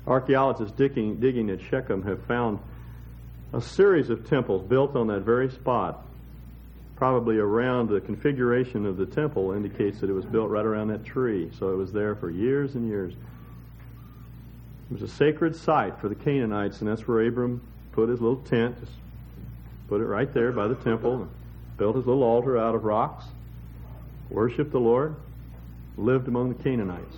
Archaeologists 0.08 0.74
digging, 0.78 1.20
digging 1.20 1.50
at 1.50 1.60
Shechem 1.60 2.02
have 2.04 2.24
found 2.26 2.60
a 3.52 3.60
series 3.60 4.10
of 4.10 4.30
temples 4.30 4.62
built 4.62 4.96
on 4.96 5.08
that 5.08 5.24
very 5.24 5.50
spot. 5.50 6.06
Probably 6.96 7.38
around 7.38 7.90
the 7.90 8.00
configuration 8.00 8.86
of 8.86 8.96
the 8.96 9.06
temple 9.06 9.52
indicates 9.52 10.00
that 10.00 10.10
it 10.10 10.14
was 10.14 10.24
built 10.24 10.52
right 10.52 10.66
around 10.66 10.88
that 10.88 11.04
tree. 11.04 11.52
So 11.60 11.74
it 11.74 11.76
was 11.76 11.92
there 11.92 12.16
for 12.16 12.30
years 12.30 12.76
and 12.76 12.88
years. 12.88 13.12
It 14.90 14.94
was 14.94 15.02
a 15.02 15.14
sacred 15.14 15.54
site 15.54 16.00
for 16.00 16.08
the 16.08 16.16
Canaanites, 16.16 16.80
and 16.80 16.90
that's 16.90 17.06
where 17.10 17.28
Abram 17.28 17.62
put 17.92 18.08
his 18.08 18.22
little 18.22 18.42
tent, 18.44 18.80
just 18.80 18.94
put 19.90 20.00
it 20.00 20.06
right 20.06 20.34
there 20.34 20.54
by 20.54 20.70
the 20.70 20.76
temple, 20.76 21.28
built 21.78 21.98
his 21.98 22.06
little 22.06 22.24
altar 22.24 22.58
out 22.58 22.74
of 22.74 22.86
rocks, 22.86 23.26
worshiped 24.30 24.72
the 24.72 24.80
Lord, 24.80 25.14
lived 25.98 26.30
among 26.30 26.48
the 26.48 26.64
Canaanites. 26.64 27.18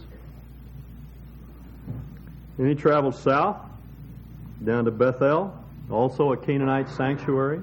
Then 2.57 2.67
he 2.67 2.75
traveled 2.75 3.15
south 3.15 3.57
down 4.63 4.85
to 4.85 4.91
Bethel, 4.91 5.53
also 5.91 6.31
a 6.31 6.37
Canaanite 6.37 6.89
sanctuary. 6.89 7.61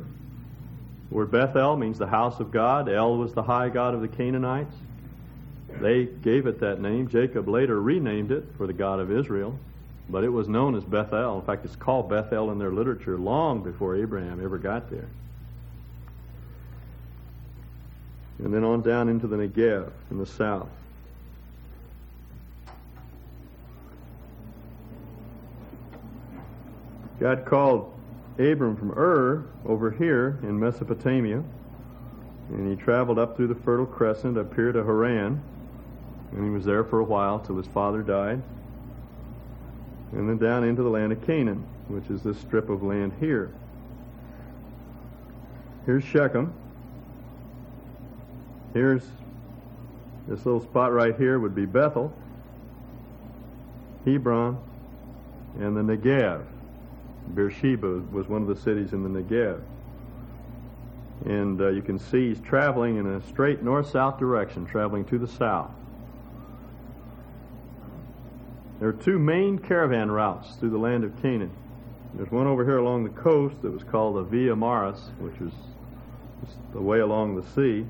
Word 1.11 1.31
Bethel 1.31 1.76
means 1.76 1.98
the 1.98 2.07
house 2.07 2.40
of 2.40 2.50
God. 2.50 2.88
El 2.88 3.16
was 3.16 3.33
the 3.33 3.42
high 3.42 3.68
God 3.68 3.94
of 3.94 4.00
the 4.00 4.09
Canaanites. 4.09 4.74
They 5.81 6.05
gave 6.05 6.46
it 6.46 6.61
that 6.61 6.81
name. 6.81 7.09
Jacob 7.09 7.48
later 7.48 7.81
renamed 7.81 8.33
it 8.33 8.44
for 8.57 8.66
the 8.66 8.72
God 8.72 9.00
of 9.00 9.11
Israel, 9.11 9.59
but 10.09 10.24
it 10.24 10.28
was 10.28 10.48
known 10.48 10.74
as 10.74 10.85
Bethel. 10.85 11.38
In 11.38 11.42
fact, 11.44 11.64
it's 11.64 11.76
called 11.76 12.09
Bethel 12.09 12.50
in 12.50 12.59
their 12.59 12.72
literature 12.72 13.18
long 13.18 13.62
before 13.62 13.96
Abraham 13.96 14.42
ever 14.42 14.59
got 14.59 14.90
there. 14.90 15.09
And 18.38 18.52
then 18.52 18.64
on 18.64 18.83
down 18.83 19.09
into 19.09 19.26
the 19.26 19.37
Negev 19.37 19.90
in 20.11 20.18
the 20.18 20.26
south. 20.26 20.68
God 27.22 27.44
called 27.44 27.94
Abram 28.37 28.76
from 28.76 28.90
Ur 28.98 29.44
over 29.64 29.92
here 29.92 30.40
in 30.42 30.58
Mesopotamia, 30.58 31.44
and 32.48 32.68
he 32.68 32.74
traveled 32.74 33.16
up 33.16 33.37
through 33.37 33.46
the 33.46 33.54
Fertile 33.54 33.87
Crescent 33.87 34.37
up 34.37 34.52
here 34.56 34.72
to 34.72 34.82
Haran, 34.82 35.40
and 36.32 36.44
he 36.44 36.50
was 36.50 36.64
there 36.64 36.82
for 36.82 36.98
a 36.98 37.04
while 37.04 37.38
till 37.38 37.56
his 37.56 37.68
father 37.68 38.02
died, 38.02 38.42
and 40.11 40.28
then 40.28 40.37
down 40.37 40.64
into 40.64 40.82
the 40.82 40.88
land 40.88 41.12
of 41.12 41.24
Canaan, 41.24 41.64
which 41.87 42.11
is 42.11 42.24
this 42.24 42.37
strip 42.38 42.68
of 42.68 42.82
land 42.82 43.12
here. 43.20 43.52
Here's 45.87 46.02
Shechem. 46.02 46.52
Here's 48.74 49.04
this 50.26 50.44
little 50.44 50.61
spot 50.61 50.92
right 50.92 51.14
here 51.16 51.38
would 51.38 51.54
be 51.54 51.66
Bethel, 51.66 52.12
Hebron, 54.04 54.58
and 55.61 55.76
the 55.76 55.82
Negev. 55.82 56.46
Beersheba 57.35 58.03
was 58.12 58.29
one 58.29 58.42
of 58.42 58.49
the 58.49 58.57
cities 58.57 58.92
in 58.92 59.03
the 59.03 59.09
Negev. 59.09 59.61
And 61.25 61.61
uh, 61.61 61.68
you 61.68 61.83
can 61.83 61.99
see 61.99 62.29
he's 62.29 62.40
traveling 62.40 62.97
in 62.97 63.07
a 63.07 63.23
straight 63.29 63.62
north-south 63.62 64.18
direction, 64.18 64.66
traveling 64.66 65.05
to 65.07 65.18
the 65.18 65.29
south. 65.29 65.71
There 68.81 68.88
are 68.88 68.92
two 68.92 69.18
main 69.18 69.59
caravan 69.59 70.11
routes 70.11 70.57
through 70.57 70.71
the 70.71 70.79
land 70.79 71.05
of 71.05 71.21
Canaan. 71.23 71.53
There's 72.14 72.31
one 72.31 72.47
over 72.47 72.64
here 72.64 72.79
along 72.79 73.05
the 73.05 73.11
coast 73.11 73.62
that 73.62 73.71
was 73.71 73.85
called 73.85 74.16
the 74.16 74.23
Via 74.23 74.57
Maris, 74.57 75.11
which 75.21 75.38
was 75.38 75.53
the 76.73 76.81
way 76.81 76.99
along 76.99 77.37
the 77.37 77.49
sea. 77.51 77.87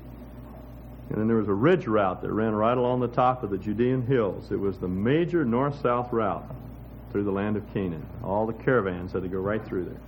And 1.09 1.17
then 1.17 1.27
there 1.27 1.37
was 1.37 1.47
a 1.47 1.53
ridge 1.53 1.87
route 1.87 2.21
that 2.21 2.31
ran 2.31 2.53
right 2.53 2.77
along 2.77 2.99
the 2.99 3.07
top 3.07 3.43
of 3.43 3.49
the 3.49 3.57
Judean 3.57 4.05
hills. 4.05 4.51
It 4.51 4.59
was 4.59 4.77
the 4.77 4.87
major 4.87 5.43
north-south 5.43 6.13
route 6.13 6.45
through 7.13 7.23
the 7.23 7.31
land 7.31 7.55
of 7.55 7.73
Canaan. 7.73 8.05
All 8.23 8.45
the 8.47 8.53
caravans 8.53 9.13
had 9.13 9.21
to 9.21 9.29
go 9.29 9.37
right 9.37 9.63
through 9.63 9.85
there 9.85 10.01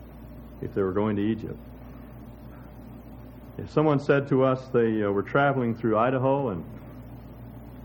if 0.62 0.74
they 0.74 0.82
were 0.82 0.92
going 0.92 1.16
to 1.16 1.22
Egypt. 1.22 1.58
If 3.60 3.72
someone 3.72 4.00
said 4.00 4.28
to 4.30 4.44
us 4.44 4.68
they 4.74 5.04
uh, 5.04 5.12
were 5.12 5.24
traveling 5.24 5.76
through 5.76 5.98
Idaho 5.98 6.50
and 6.50 6.66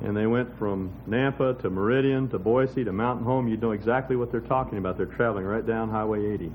and 0.03 0.17
they 0.17 0.27
went 0.27 0.59
from 0.59 0.91
Nampa 1.07 1.61
to 1.61 1.69
Meridian 1.69 2.31
to 2.31 2.39
Boise 2.39 2.83
to 2.85 2.93
Mountain 2.93 3.27
Home, 3.27 3.47
you'd 3.47 3.61
know 3.61 3.73
exactly 3.73 4.17
what 4.17 4.33
they're 4.33 4.41
talking 4.41 4.79
about. 4.79 4.97
They're 4.97 5.05
traveling 5.05 5.45
right 5.45 5.67
down 5.67 5.91
Highway 5.91 6.33
80. 6.33 6.51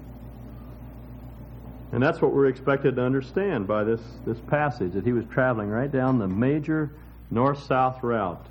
And 1.92 2.02
that's 2.02 2.20
what 2.20 2.34
we're 2.34 2.48
expected 2.48 2.96
to 2.96 3.04
understand 3.04 3.68
by 3.68 3.84
this, 3.84 4.02
this 4.26 4.40
passage, 4.48 4.94
that 4.94 5.06
he 5.06 5.12
was 5.12 5.26
traveling 5.26 5.70
right 5.70 5.92
down 5.92 6.18
the 6.18 6.28
major 6.28 6.90
north-south 7.30 8.02
route 8.02 8.48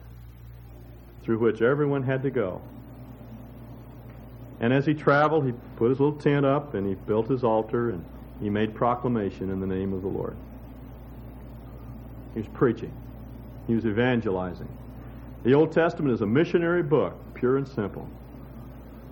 through 1.25 1.39
which 1.39 1.61
everyone 1.61 2.05
had 2.05 2.23
to 2.23 2.31
go. 2.31 2.63
And 4.65 4.73
as 4.73 4.87
he 4.87 4.95
traveled, 4.95 5.45
he 5.45 5.53
put 5.77 5.91
his 5.91 6.01
little 6.01 6.19
tent 6.19 6.47
up 6.47 6.73
and 6.73 6.87
he 6.87 6.95
built 6.95 7.29
his 7.29 7.45
altar 7.45 7.91
and 7.91 8.03
he 8.41 8.49
made 8.49 8.75
proclamation 8.75 9.51
in 9.51 9.61
the 9.61 9.67
name 9.67 9.93
of 9.93 10.01
the 10.01 10.09
Lord. 10.09 10.35
He 12.33 12.41
was 12.41 12.49
preaching. 12.49 12.91
He 13.67 13.75
was 13.75 13.85
evangelizing. 13.85 14.75
The 15.43 15.53
Old 15.53 15.71
Testament 15.71 16.15
is 16.15 16.23
a 16.23 16.27
missionary 16.27 16.83
book, 16.83 17.15
pure 17.35 17.59
and 17.59 17.69
simple. 17.69 18.09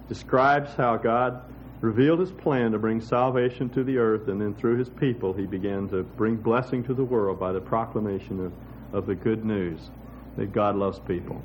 Describes 0.09 0.73
how 0.73 0.97
God 0.97 1.43
revealed 1.83 2.21
his 2.21 2.33
plan 2.33 2.73
to 2.73 2.79
bring 2.79 3.03
salvation 3.03 3.69
to 3.71 3.85
the 3.85 3.99
earth, 3.99 4.29
and 4.29 4.41
then 4.41 4.55
through 4.55 4.79
his 4.79 4.89
people, 4.89 5.35
he 5.35 5.45
began 5.45 5.87
to 5.91 6.03
bring 6.03 6.37
blessing 6.37 6.83
to 6.85 6.95
the 6.95 7.05
world 7.05 7.39
by 7.39 7.53
the 7.53 7.61
proclamation 7.61 8.47
of, 8.47 8.53
of 8.95 9.05
the 9.05 9.15
good 9.15 9.45
news 9.45 9.91
that 10.39 10.51
God 10.51 10.77
loves 10.77 10.99
people. 11.01 11.43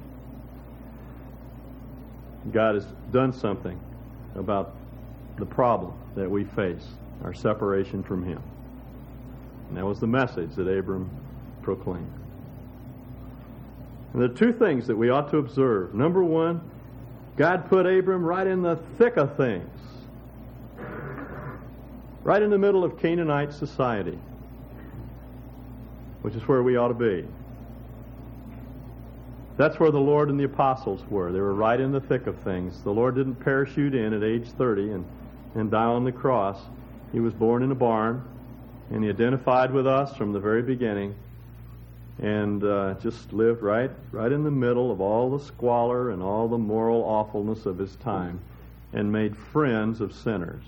God 2.54 2.76
has 2.76 2.86
done 3.12 3.34
something 3.34 3.78
about 4.38 4.76
the 5.38 5.45
problem 5.45 5.93
that 6.15 6.30
we 6.30 6.43
face, 6.43 6.86
our 7.23 7.34
separation 7.34 8.04
from 8.04 8.23
Him. 8.23 8.41
And 9.69 9.78
that 9.78 9.86
was 9.86 10.00
the 10.00 10.08
message 10.08 10.56
that 10.56 10.67
Abram 10.67 11.10
proclaimed. 11.62 12.13
And 14.13 14.21
there 14.21 14.32
are 14.32 14.34
two 14.34 14.54
things 14.54 14.88
that 14.88 14.95
we 14.95 15.10
ought 15.10 15.30
to 15.32 15.38
observe. 15.38 15.93
Number 15.93 16.23
one, 16.23 16.62
God 17.36 17.69
put 17.69 17.86
Abram 17.86 18.23
right 18.23 18.47
in 18.47 18.62
the 18.62 18.78
thick 18.97 19.17
of 19.17 19.36
things, 19.38 19.69
right 22.23 22.41
in 22.41 22.50
the 22.50 22.58
middle 22.58 22.84
of 22.84 22.97
Canaanite 22.97 23.54
society, 23.54 24.17
which 26.21 26.36
is 26.36 26.47
where 26.47 26.63
we 26.63 26.78
ought 26.78 26.88
to 26.88 26.93
be. 26.93 27.28
That's 29.58 29.80
where 29.80 29.89
the 29.89 30.00
Lord 30.00 30.30
and 30.30 30.39
the 30.39 30.43
apostles 30.43 31.04
were. 31.10 31.32
They 31.32 31.39
were 31.39 31.56
right 31.56 31.80
in 31.80 31.91
the 31.91 32.00
thick 32.00 32.28
of 32.28 32.38
things. 32.38 32.82
The 32.84 32.91
Lord 32.91 33.15
didn't 33.15 33.36
parachute 33.36 33.96
in 33.96 34.13
at 34.13 34.24
age 34.24 34.50
30 34.52 34.91
and, 34.91 35.06
and 35.56 35.72
die 35.72 35.84
on 35.84 36.04
the 36.04 36.12
cross. 36.12 36.60
He 37.12 37.20
was 37.20 37.34
born 37.34 37.63
in 37.63 37.72
a 37.72 37.76
barn, 37.76 38.24
and 38.91 39.04
he 39.04 39.10
identified 39.10 39.74
with 39.74 39.88
us 39.88 40.15
from 40.15 40.32
the 40.32 40.39
very 40.39 40.62
beginning 40.62 41.15
and 42.20 42.63
uh, 42.63 42.96
just 43.02 43.34
lived 43.34 43.62
right, 43.63 43.91
right 44.12 44.32
in 44.32 44.43
the 44.43 44.52
middle 44.52 44.91
of 44.91 45.02
all 45.02 45.36
the 45.36 45.43
squalor 45.43 46.12
and 46.12 46.22
all 46.22 46.48
the 46.48 46.58
moral 46.58 47.04
awfulness 47.04 47.65
of 47.65 47.78
his 47.78 47.96
time 47.98 48.39
and 48.93 49.12
made 49.12 49.36
friends 49.36 50.02
of 50.02 50.13
sinners. 50.13 50.63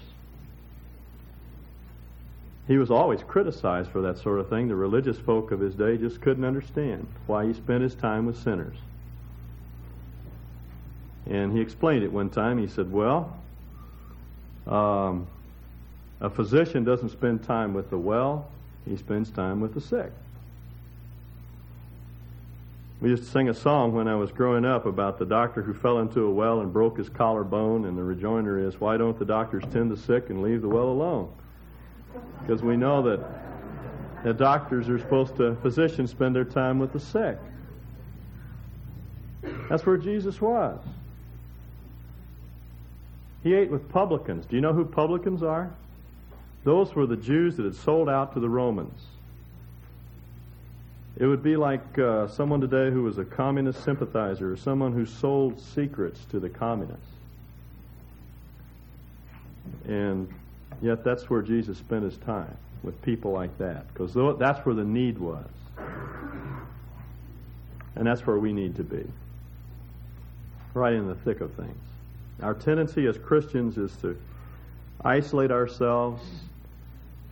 He 2.69 2.77
was 2.77 2.91
always 2.91 3.23
criticized 3.23 3.89
for 3.89 3.99
that 4.01 4.19
sort 4.19 4.39
of 4.39 4.47
thing. 4.47 4.67
The 4.67 4.75
religious 4.75 5.17
folk 5.17 5.51
of 5.51 5.59
his 5.59 5.73
day 5.73 5.97
just 5.97 6.21
couldn't 6.21 6.45
understand 6.45 7.07
why 7.25 7.47
he 7.47 7.53
spent 7.55 7.81
his 7.81 7.95
time 7.95 8.27
with 8.27 8.37
sinners. 8.37 8.77
And 11.25 11.51
he 11.51 11.61
explained 11.61 12.03
it 12.03 12.11
one 12.11 12.29
time. 12.29 12.59
He 12.59 12.67
said, 12.67 12.91
Well, 12.91 13.35
um, 14.67 15.25
a 16.21 16.29
physician 16.29 16.83
doesn't 16.83 17.09
spend 17.09 17.43
time 17.43 17.73
with 17.73 17.89
the 17.89 17.97
well, 17.97 18.47
he 18.87 18.95
spends 18.97 19.31
time 19.31 19.61
with 19.61 19.73
the 19.73 19.81
sick. 19.81 20.11
We 23.01 23.09
used 23.09 23.23
to 23.23 23.29
sing 23.31 23.49
a 23.49 23.53
song 23.55 23.95
when 23.95 24.07
I 24.07 24.13
was 24.13 24.31
growing 24.31 24.63
up 24.63 24.85
about 24.85 25.17
the 25.17 25.25
doctor 25.25 25.63
who 25.63 25.73
fell 25.73 25.97
into 25.97 26.21
a 26.21 26.31
well 26.31 26.59
and 26.59 26.71
broke 26.71 26.99
his 26.99 27.09
collarbone, 27.09 27.85
and 27.85 27.97
the 27.97 28.03
rejoinder 28.03 28.59
is, 28.59 28.79
Why 28.79 28.95
don't 28.95 29.17
the 29.17 29.25
doctors 29.25 29.63
tend 29.73 29.89
the 29.89 29.97
sick 29.97 30.29
and 30.29 30.43
leave 30.43 30.61
the 30.61 30.69
well 30.69 30.89
alone? 30.89 31.33
Because 32.41 32.61
we 32.63 32.77
know 32.77 33.01
that 33.03 33.39
that 34.23 34.37
doctors 34.37 34.89
are 34.89 34.99
supposed 34.99 35.37
to, 35.37 35.55
physicians 35.61 36.11
spend 36.11 36.35
their 36.35 36.45
time 36.45 36.79
with 36.79 36.91
the 36.91 36.99
sick. 36.99 37.37
That's 39.69 39.85
where 39.85 39.97
Jesus 39.97 40.41
was. 40.41 40.79
He 43.43 43.53
ate 43.53 43.71
with 43.71 43.87
publicans. 43.89 44.45
Do 44.45 44.55
you 44.55 44.61
know 44.61 44.73
who 44.73 44.83
publicans 44.83 45.41
are? 45.41 45.71
Those 46.65 46.93
were 46.93 47.05
the 47.05 47.15
Jews 47.15 47.55
that 47.55 47.63
had 47.63 47.75
sold 47.75 48.09
out 48.09 48.33
to 48.33 48.41
the 48.41 48.49
Romans. 48.49 49.01
It 51.17 51.25
would 51.25 51.41
be 51.41 51.55
like 51.55 51.97
uh, 51.97 52.27
someone 52.27 52.59
today 52.59 52.91
who 52.91 53.03
was 53.03 53.17
a 53.17 53.25
communist 53.25 53.83
sympathizer 53.83 54.51
or 54.51 54.57
someone 54.57 54.91
who 54.91 55.05
sold 55.05 55.59
secrets 55.61 56.25
to 56.31 56.39
the 56.39 56.49
communists. 56.49 57.05
And 59.87 60.27
yet 60.81 61.03
that's 61.03 61.29
where 61.29 61.41
Jesus 61.41 61.77
spent 61.77 62.03
his 62.03 62.17
time, 62.17 62.55
with 62.83 63.01
people 63.01 63.31
like 63.31 63.57
that, 63.57 63.91
because 63.93 64.13
that's 64.37 64.65
where 64.65 64.75
the 64.75 64.83
need 64.83 65.17
was. 65.17 65.45
And 67.95 68.07
that's 68.07 68.25
where 68.25 68.37
we 68.37 68.53
need 68.53 68.75
to 68.77 68.83
be, 68.83 69.05
right 70.73 70.93
in 70.93 71.07
the 71.07 71.15
thick 71.15 71.41
of 71.41 71.53
things. 71.53 71.75
Our 72.41 72.53
tendency 72.53 73.05
as 73.07 73.17
Christians 73.17 73.77
is 73.77 73.93
to 73.97 74.17
isolate 75.03 75.51
ourselves, 75.51 76.23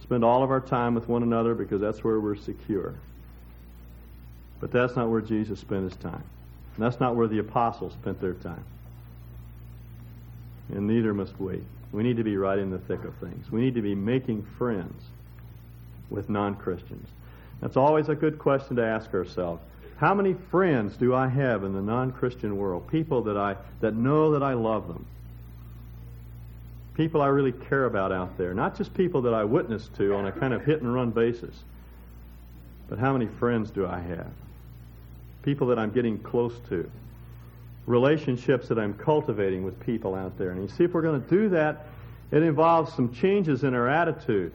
spend 0.01 0.23
all 0.23 0.43
of 0.43 0.51
our 0.51 0.59
time 0.59 0.95
with 0.95 1.07
one 1.07 1.23
another 1.23 1.55
because 1.55 1.79
that's 1.79 2.03
where 2.03 2.19
we're 2.19 2.35
secure. 2.35 2.93
But 4.59 4.71
that's 4.71 4.95
not 4.95 5.09
where 5.09 5.21
Jesus 5.21 5.59
spent 5.59 5.83
his 5.83 5.95
time. 5.95 6.23
And 6.75 6.85
that's 6.85 6.99
not 6.99 7.15
where 7.15 7.27
the 7.27 7.39
apostles 7.39 7.93
spent 7.93 8.19
their 8.19 8.33
time. 8.33 8.63
And 10.73 10.87
neither 10.87 11.13
must 11.13 11.39
we. 11.39 11.61
We 11.91 12.03
need 12.03 12.17
to 12.17 12.23
be 12.23 12.37
right 12.37 12.59
in 12.59 12.69
the 12.69 12.79
thick 12.79 13.03
of 13.03 13.15
things. 13.15 13.51
We 13.51 13.61
need 13.61 13.75
to 13.75 13.81
be 13.81 13.95
making 13.95 14.43
friends 14.57 15.01
with 16.09 16.29
non 16.29 16.55
Christians. 16.55 17.07
That's 17.61 17.77
always 17.77 18.09
a 18.09 18.15
good 18.15 18.37
question 18.37 18.75
to 18.75 18.83
ask 18.85 19.13
ourselves. 19.13 19.61
How 19.97 20.13
many 20.13 20.35
friends 20.51 20.95
do 20.95 21.15
I 21.15 21.27
have 21.27 21.63
in 21.63 21.73
the 21.73 21.81
non 21.81 22.11
Christian 22.11 22.57
world? 22.57 22.87
People 22.89 23.23
that 23.23 23.37
I 23.37 23.55
that 23.81 23.95
know 23.95 24.31
that 24.31 24.43
I 24.43 24.53
love 24.53 24.87
them. 24.87 25.05
People 26.93 27.21
I 27.21 27.27
really 27.27 27.51
care 27.51 27.85
about 27.85 28.11
out 28.11 28.37
there. 28.37 28.53
Not 28.53 28.77
just 28.77 28.93
people 28.93 29.21
that 29.21 29.33
I 29.33 29.43
witness 29.43 29.89
to 29.97 30.15
on 30.15 30.25
a 30.25 30.31
kind 30.31 30.53
of 30.53 30.65
hit 30.65 30.81
and 30.81 30.93
run 30.93 31.11
basis. 31.11 31.55
But 32.89 32.99
how 32.99 33.13
many 33.13 33.27
friends 33.27 33.69
do 33.69 33.85
I 33.85 33.99
have? 33.99 34.31
People 35.43 35.67
that 35.67 35.79
I'm 35.79 35.91
getting 35.91 36.17
close 36.19 36.53
to 36.69 36.89
relationships 37.87 38.67
that 38.67 38.77
I'm 38.77 38.93
cultivating 38.93 39.63
with 39.63 39.79
people 39.79 40.13
out 40.13 40.37
there. 40.37 40.51
And 40.51 40.61
you 40.61 40.67
see, 40.67 40.83
if 40.83 40.93
we're 40.93 41.01
going 41.01 41.23
to 41.23 41.29
do 41.29 41.49
that, 41.49 41.87
it 42.31 42.43
involves 42.43 42.93
some 42.93 43.13
changes 43.13 43.63
in 43.63 43.73
our 43.73 43.87
attitude. 43.87 44.51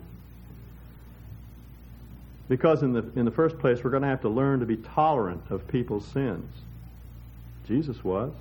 Because 2.48 2.82
in 2.82 2.92
the, 2.92 3.10
in 3.16 3.24
the 3.24 3.30
first 3.30 3.58
place, 3.58 3.82
we're 3.82 3.90
going 3.90 4.02
to 4.02 4.08
have 4.08 4.20
to 4.20 4.28
learn 4.28 4.60
to 4.60 4.66
be 4.66 4.76
tolerant 4.76 5.42
of 5.48 5.66
people's 5.66 6.06
sins. 6.06 6.52
Jesus 7.66 8.04
was. 8.04 8.32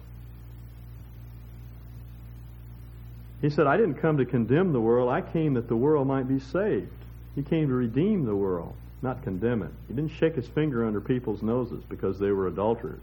He 3.39 3.49
said, 3.49 3.67
I 3.67 3.77
didn't 3.77 3.95
come 3.95 4.17
to 4.17 4.25
condemn 4.25 4.73
the 4.73 4.82
world, 4.82 5.10
I 5.10 5.21
came 5.21 5.54
that 5.54 5.67
the 5.67 5.75
world 5.75 6.06
might 6.06 6.27
be 6.27 6.39
saved. 6.39 6.91
He 7.34 7.41
came 7.41 7.69
to 7.69 7.73
redeem 7.73 8.25
the 8.25 8.36
world, 8.36 8.75
not 9.01 9.23
condemn 9.23 9.63
it. 9.63 9.71
He 9.88 9.93
didn't 9.93 10.12
shake 10.12 10.36
his 10.36 10.47
finger 10.47 10.86
under 10.86 10.99
people's 10.99 11.41
noses 11.41 11.82
because 11.88 12.19
they 12.19 12.32
were 12.32 12.47
adulterers 12.47 13.01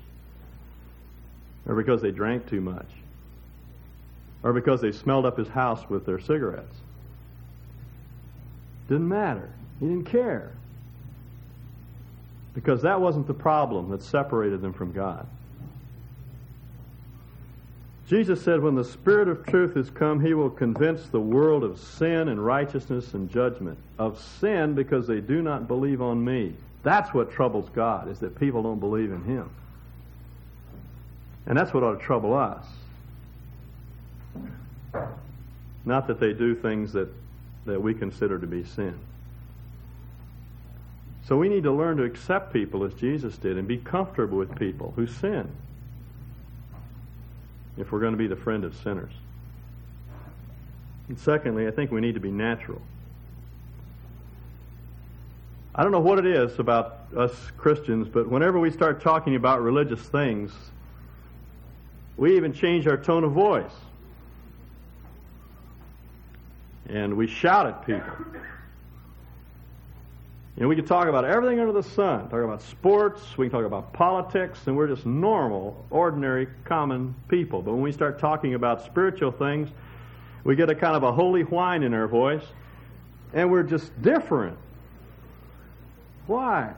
or 1.68 1.74
because 1.74 2.02
they 2.02 2.11
drank 2.11 2.48
too 2.48 2.61
much, 2.61 2.88
or 4.42 4.52
because 4.52 4.81
they 4.81 4.90
smelled 4.90 5.26
up 5.26 5.37
his 5.37 5.48
house 5.48 5.88
with 5.88 6.07
their 6.07 6.18
cigarettes. 6.18 6.76
Didn't 8.88 9.09
matter. 9.09 9.50
He 9.78 9.87
didn't 9.87 10.07
care. 10.07 10.52
Because 12.54 12.83
that 12.83 13.00
wasn't 13.00 13.26
the 13.26 13.35
problem 13.35 13.90
that 13.90 14.02
separated 14.02 14.62
them 14.62 14.72
from 14.72 14.92
God. 14.92 15.26
Jesus 18.09 18.42
said, 18.42 18.62
When 18.62 18.74
the 18.74 18.85
Spirit 18.85 19.28
of 19.28 19.44
truth 19.46 19.74
has 19.74 19.90
come, 19.90 20.24
he 20.24 20.33
will 20.33 20.48
convince 20.48 21.07
the 21.09 21.20
world 21.20 21.62
of 21.62 21.78
sin 21.78 22.28
and 22.28 22.44
righteousness 22.44 23.12
and 23.12 23.31
judgment. 23.31 23.78
Of 23.98 24.18
sin 24.18 24.74
because 24.74 25.07
they 25.07 25.20
do 25.20 25.42
not 25.42 25.68
believe 25.68 26.00
on 26.00 26.24
me. 26.24 26.54
That's 26.83 27.12
what 27.12 27.31
troubles 27.31 27.68
God, 27.74 28.09
is 28.09 28.18
that 28.20 28.40
people 28.40 28.62
don't 28.62 28.81
believe 28.81 29.12
in 29.12 29.22
him. 29.24 29.50
And 31.48 31.56
that's 31.56 31.72
what 31.72 31.82
ought 31.82 31.94
to 31.94 32.04
trouble 32.04 32.34
us. 32.34 32.64
Not 35.84 36.06
that 36.06 36.20
they 36.20 36.34
do 36.34 36.54
things 36.54 36.92
that, 36.92 37.08
that 37.64 37.82
we 37.82 37.94
consider 37.94 38.38
to 38.38 38.46
be 38.46 38.64
sin. 38.64 38.98
So 41.26 41.37
we 41.37 41.48
need 41.48 41.62
to 41.62 41.72
learn 41.72 41.96
to 41.96 42.04
accept 42.04 42.52
people 42.52 42.84
as 42.84 42.92
Jesus 42.94 43.37
did 43.38 43.56
and 43.56 43.66
be 43.66 43.78
comfortable 43.78 44.37
with 44.37 44.56
people 44.58 44.92
who 44.94 45.06
sin 45.06 45.50
if 47.78 47.92
we're 47.92 48.00
going 48.00 48.12
to 48.12 48.18
be 48.18 48.26
the 48.26 48.37
friend 48.37 48.64
of 48.64 48.76
sinners. 48.76 49.12
And 51.08 51.18
secondly, 51.18 51.66
I 51.66 51.70
think 51.70 51.90
we 51.90 52.02
need 52.02 52.14
to 52.14 52.20
be 52.20 52.30
natural. 52.30 52.82
I 55.74 55.82
don't 55.82 55.92
know 55.92 56.00
what 56.00 56.18
it 56.18 56.26
is 56.26 56.58
about 56.58 56.98
us 57.16 57.32
Christians, 57.56 58.08
but 58.08 58.28
whenever 58.28 58.58
we 58.58 58.70
start 58.70 59.00
talking 59.00 59.37
about 59.37 59.62
religious 59.62 60.00
things, 60.00 60.52
we 62.18 62.37
even 62.37 62.52
change 62.52 62.87
our 62.87 62.96
tone 62.96 63.24
of 63.24 63.33
voice. 63.33 63.72
And 66.88 67.16
we 67.16 67.28
shout 67.28 67.66
at 67.66 67.87
people. 67.87 68.12
You 70.57 70.62
know, 70.64 70.68
we 70.68 70.74
can 70.74 70.87
talk 70.87 71.07
about 71.07 71.24
everything 71.24 71.61
under 71.61 71.72
the 71.72 71.85
sun. 71.85 72.28
Talk 72.28 72.42
about 72.42 72.62
sports, 72.62 73.38
we 73.38 73.46
can 73.46 73.52
talk 73.52 73.64
about 73.64 73.92
politics, 73.92 74.59
and 74.66 74.76
we're 74.76 74.88
just 74.88 75.07
normal, 75.07 75.85
ordinary, 75.90 76.48
common 76.64 77.14
people. 77.28 77.62
But 77.62 77.74
when 77.74 77.83
we 77.83 77.92
start 77.92 78.18
talking 78.18 78.54
about 78.54 78.85
spiritual 78.85 79.31
things, 79.31 79.68
we 80.42 80.57
get 80.57 80.68
a 80.68 80.74
kind 80.74 80.96
of 80.96 81.04
a 81.04 81.12
holy 81.12 81.42
whine 81.42 81.85
in 81.85 81.94
our 81.94 82.09
voice, 82.09 82.44
and 83.33 83.48
we're 83.52 83.62
just 83.62 84.02
different. 84.02 84.59
Why? 86.26 86.74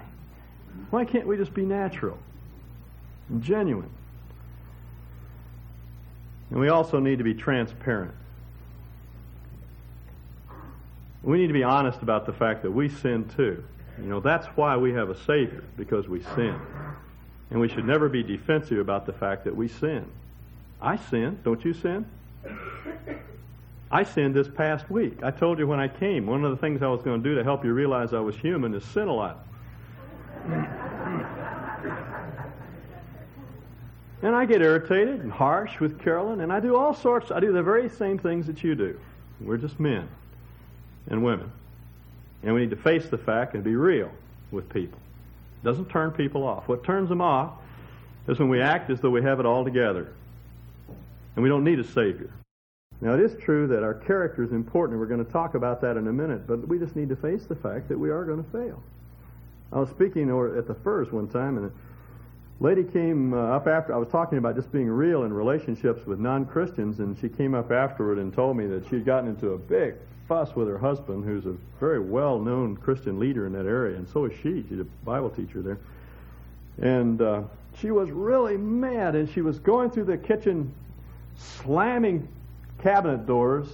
Why 0.90 1.06
can't 1.06 1.26
we 1.26 1.38
just 1.38 1.54
be 1.54 1.64
natural 1.64 2.18
and 3.30 3.42
genuine? 3.42 3.90
And 6.50 6.58
we 6.58 6.68
also 6.68 6.98
need 6.98 7.18
to 7.18 7.24
be 7.24 7.34
transparent. 7.34 8.14
We 11.22 11.38
need 11.38 11.48
to 11.48 11.52
be 11.52 11.62
honest 11.62 12.02
about 12.02 12.26
the 12.26 12.32
fact 12.32 12.62
that 12.62 12.70
we 12.70 12.88
sin 12.88 13.28
too. 13.36 13.62
You 13.98 14.06
know, 14.06 14.20
that's 14.20 14.46
why 14.56 14.76
we 14.76 14.92
have 14.94 15.10
a 15.10 15.16
Savior, 15.24 15.62
because 15.76 16.08
we 16.08 16.22
sin. 16.34 16.58
And 17.50 17.60
we 17.60 17.68
should 17.68 17.84
never 17.84 18.08
be 18.08 18.22
defensive 18.22 18.78
about 18.78 19.06
the 19.06 19.12
fact 19.12 19.44
that 19.44 19.54
we 19.54 19.68
sin. 19.68 20.06
I 20.80 20.96
sin. 20.96 21.38
Don't 21.44 21.62
you 21.64 21.74
sin? 21.74 22.06
I 23.90 24.04
sinned 24.04 24.34
this 24.34 24.48
past 24.48 24.88
week. 24.88 25.22
I 25.22 25.30
told 25.30 25.58
you 25.58 25.66
when 25.66 25.80
I 25.80 25.88
came, 25.88 26.26
one 26.26 26.44
of 26.44 26.52
the 26.52 26.56
things 26.56 26.80
I 26.80 26.86
was 26.86 27.02
going 27.02 27.22
to 27.22 27.28
do 27.28 27.34
to 27.34 27.44
help 27.44 27.64
you 27.64 27.72
realize 27.72 28.14
I 28.14 28.20
was 28.20 28.36
human 28.36 28.72
is 28.74 28.84
sin 28.84 29.08
a 29.08 29.12
lot. 29.12 29.44
And 34.22 34.34
I 34.34 34.44
get 34.44 34.60
irritated 34.60 35.20
and 35.20 35.32
harsh 35.32 35.80
with 35.80 35.98
Carolyn, 35.98 36.40
and 36.40 36.52
I 36.52 36.60
do 36.60 36.76
all 36.76 36.94
sorts, 36.94 37.30
I 37.30 37.40
do 37.40 37.52
the 37.52 37.62
very 37.62 37.88
same 37.88 38.18
things 38.18 38.46
that 38.46 38.62
you 38.62 38.74
do. 38.74 38.98
We're 39.40 39.56
just 39.56 39.80
men 39.80 40.08
and 41.08 41.24
women. 41.24 41.50
And 42.42 42.54
we 42.54 42.60
need 42.60 42.70
to 42.70 42.76
face 42.76 43.08
the 43.08 43.18
fact 43.18 43.54
and 43.54 43.64
be 43.64 43.76
real 43.76 44.10
with 44.50 44.68
people. 44.68 44.98
It 45.62 45.66
doesn't 45.66 45.88
turn 45.88 46.10
people 46.10 46.46
off. 46.46 46.68
What 46.68 46.84
turns 46.84 47.08
them 47.08 47.20
off 47.20 47.52
is 48.28 48.38
when 48.38 48.48
we 48.48 48.60
act 48.60 48.90
as 48.90 49.00
though 49.00 49.10
we 49.10 49.22
have 49.22 49.40
it 49.40 49.46
all 49.46 49.64
together. 49.64 50.12
And 51.36 51.42
we 51.42 51.48
don't 51.48 51.64
need 51.64 51.78
a 51.78 51.84
Savior. 51.84 52.30
Now, 53.00 53.14
it 53.14 53.20
is 53.20 53.34
true 53.42 53.66
that 53.68 53.82
our 53.82 53.94
character 53.94 54.42
is 54.44 54.52
important. 54.52 55.00
We're 55.00 55.06
going 55.06 55.24
to 55.24 55.32
talk 55.32 55.54
about 55.54 55.80
that 55.80 55.96
in 55.96 56.06
a 56.08 56.12
minute, 56.12 56.46
but 56.46 56.68
we 56.68 56.78
just 56.78 56.96
need 56.96 57.08
to 57.08 57.16
face 57.16 57.44
the 57.46 57.56
fact 57.56 57.88
that 57.88 57.98
we 57.98 58.10
are 58.10 58.24
going 58.24 58.44
to 58.44 58.50
fail. 58.50 58.82
I 59.72 59.78
was 59.78 59.88
speaking 59.88 60.28
at 60.28 60.66
the 60.66 60.74
Firs 60.82 61.10
one 61.10 61.28
time, 61.28 61.56
and 61.56 61.72
lady 62.60 62.84
came 62.84 63.32
uh, 63.32 63.56
up 63.56 63.66
after 63.66 63.94
I 63.94 63.96
was 63.96 64.08
talking 64.08 64.36
about 64.36 64.54
just 64.54 64.70
being 64.70 64.88
real 64.88 65.24
in 65.24 65.32
relationships 65.32 66.06
with 66.06 66.20
non-Christians, 66.20 67.00
and 67.00 67.18
she 67.18 67.28
came 67.28 67.54
up 67.54 67.72
afterward 67.72 68.18
and 68.18 68.32
told 68.32 68.56
me 68.56 68.66
that 68.66 68.86
she 68.88 68.96
had 68.96 69.06
gotten 69.06 69.30
into 69.30 69.52
a 69.52 69.58
big 69.58 69.94
fuss 70.28 70.54
with 70.54 70.68
her 70.68 70.78
husband, 70.78 71.24
who's 71.24 71.46
a 71.46 71.56
very 71.80 71.98
well-known 71.98 72.76
Christian 72.76 73.18
leader 73.18 73.46
in 73.46 73.52
that 73.54 73.66
area, 73.66 73.96
and 73.96 74.06
so 74.08 74.26
is 74.26 74.32
she. 74.42 74.62
She's 74.68 74.78
a 74.78 74.86
Bible 75.04 75.30
teacher 75.30 75.62
there, 75.62 75.78
and 76.82 77.20
uh, 77.22 77.42
she 77.78 77.90
was 77.90 78.10
really 78.10 78.58
mad, 78.58 79.16
and 79.16 79.28
she 79.28 79.40
was 79.40 79.58
going 79.58 79.90
through 79.90 80.04
the 80.04 80.18
kitchen, 80.18 80.72
slamming 81.36 82.28
cabinet 82.82 83.26
doors 83.26 83.66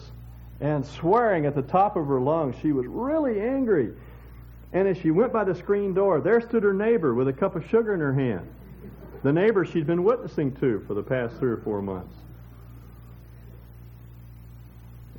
and 0.60 0.86
swearing 0.86 1.44
at 1.44 1.54
the 1.54 1.62
top 1.62 1.96
of 1.96 2.06
her 2.06 2.20
lungs. 2.20 2.56
She 2.62 2.72
was 2.72 2.86
really 2.86 3.40
angry. 3.40 3.92
And 4.72 4.88
as 4.88 4.96
she 4.96 5.10
went 5.10 5.32
by 5.32 5.44
the 5.44 5.54
screen 5.54 5.92
door, 5.92 6.20
there 6.20 6.40
stood 6.40 6.62
her 6.62 6.72
neighbor 6.72 7.14
with 7.14 7.28
a 7.28 7.32
cup 7.32 7.56
of 7.56 7.68
sugar 7.68 7.92
in 7.92 8.00
her 8.00 8.14
hand 8.14 8.48
the 9.22 9.32
neighbor 9.32 9.64
she'd 9.64 9.86
been 9.86 10.04
witnessing 10.04 10.54
to 10.56 10.80
for 10.86 10.94
the 10.94 11.02
past 11.02 11.36
three 11.36 11.50
or 11.50 11.56
four 11.58 11.82
months. 11.82 12.14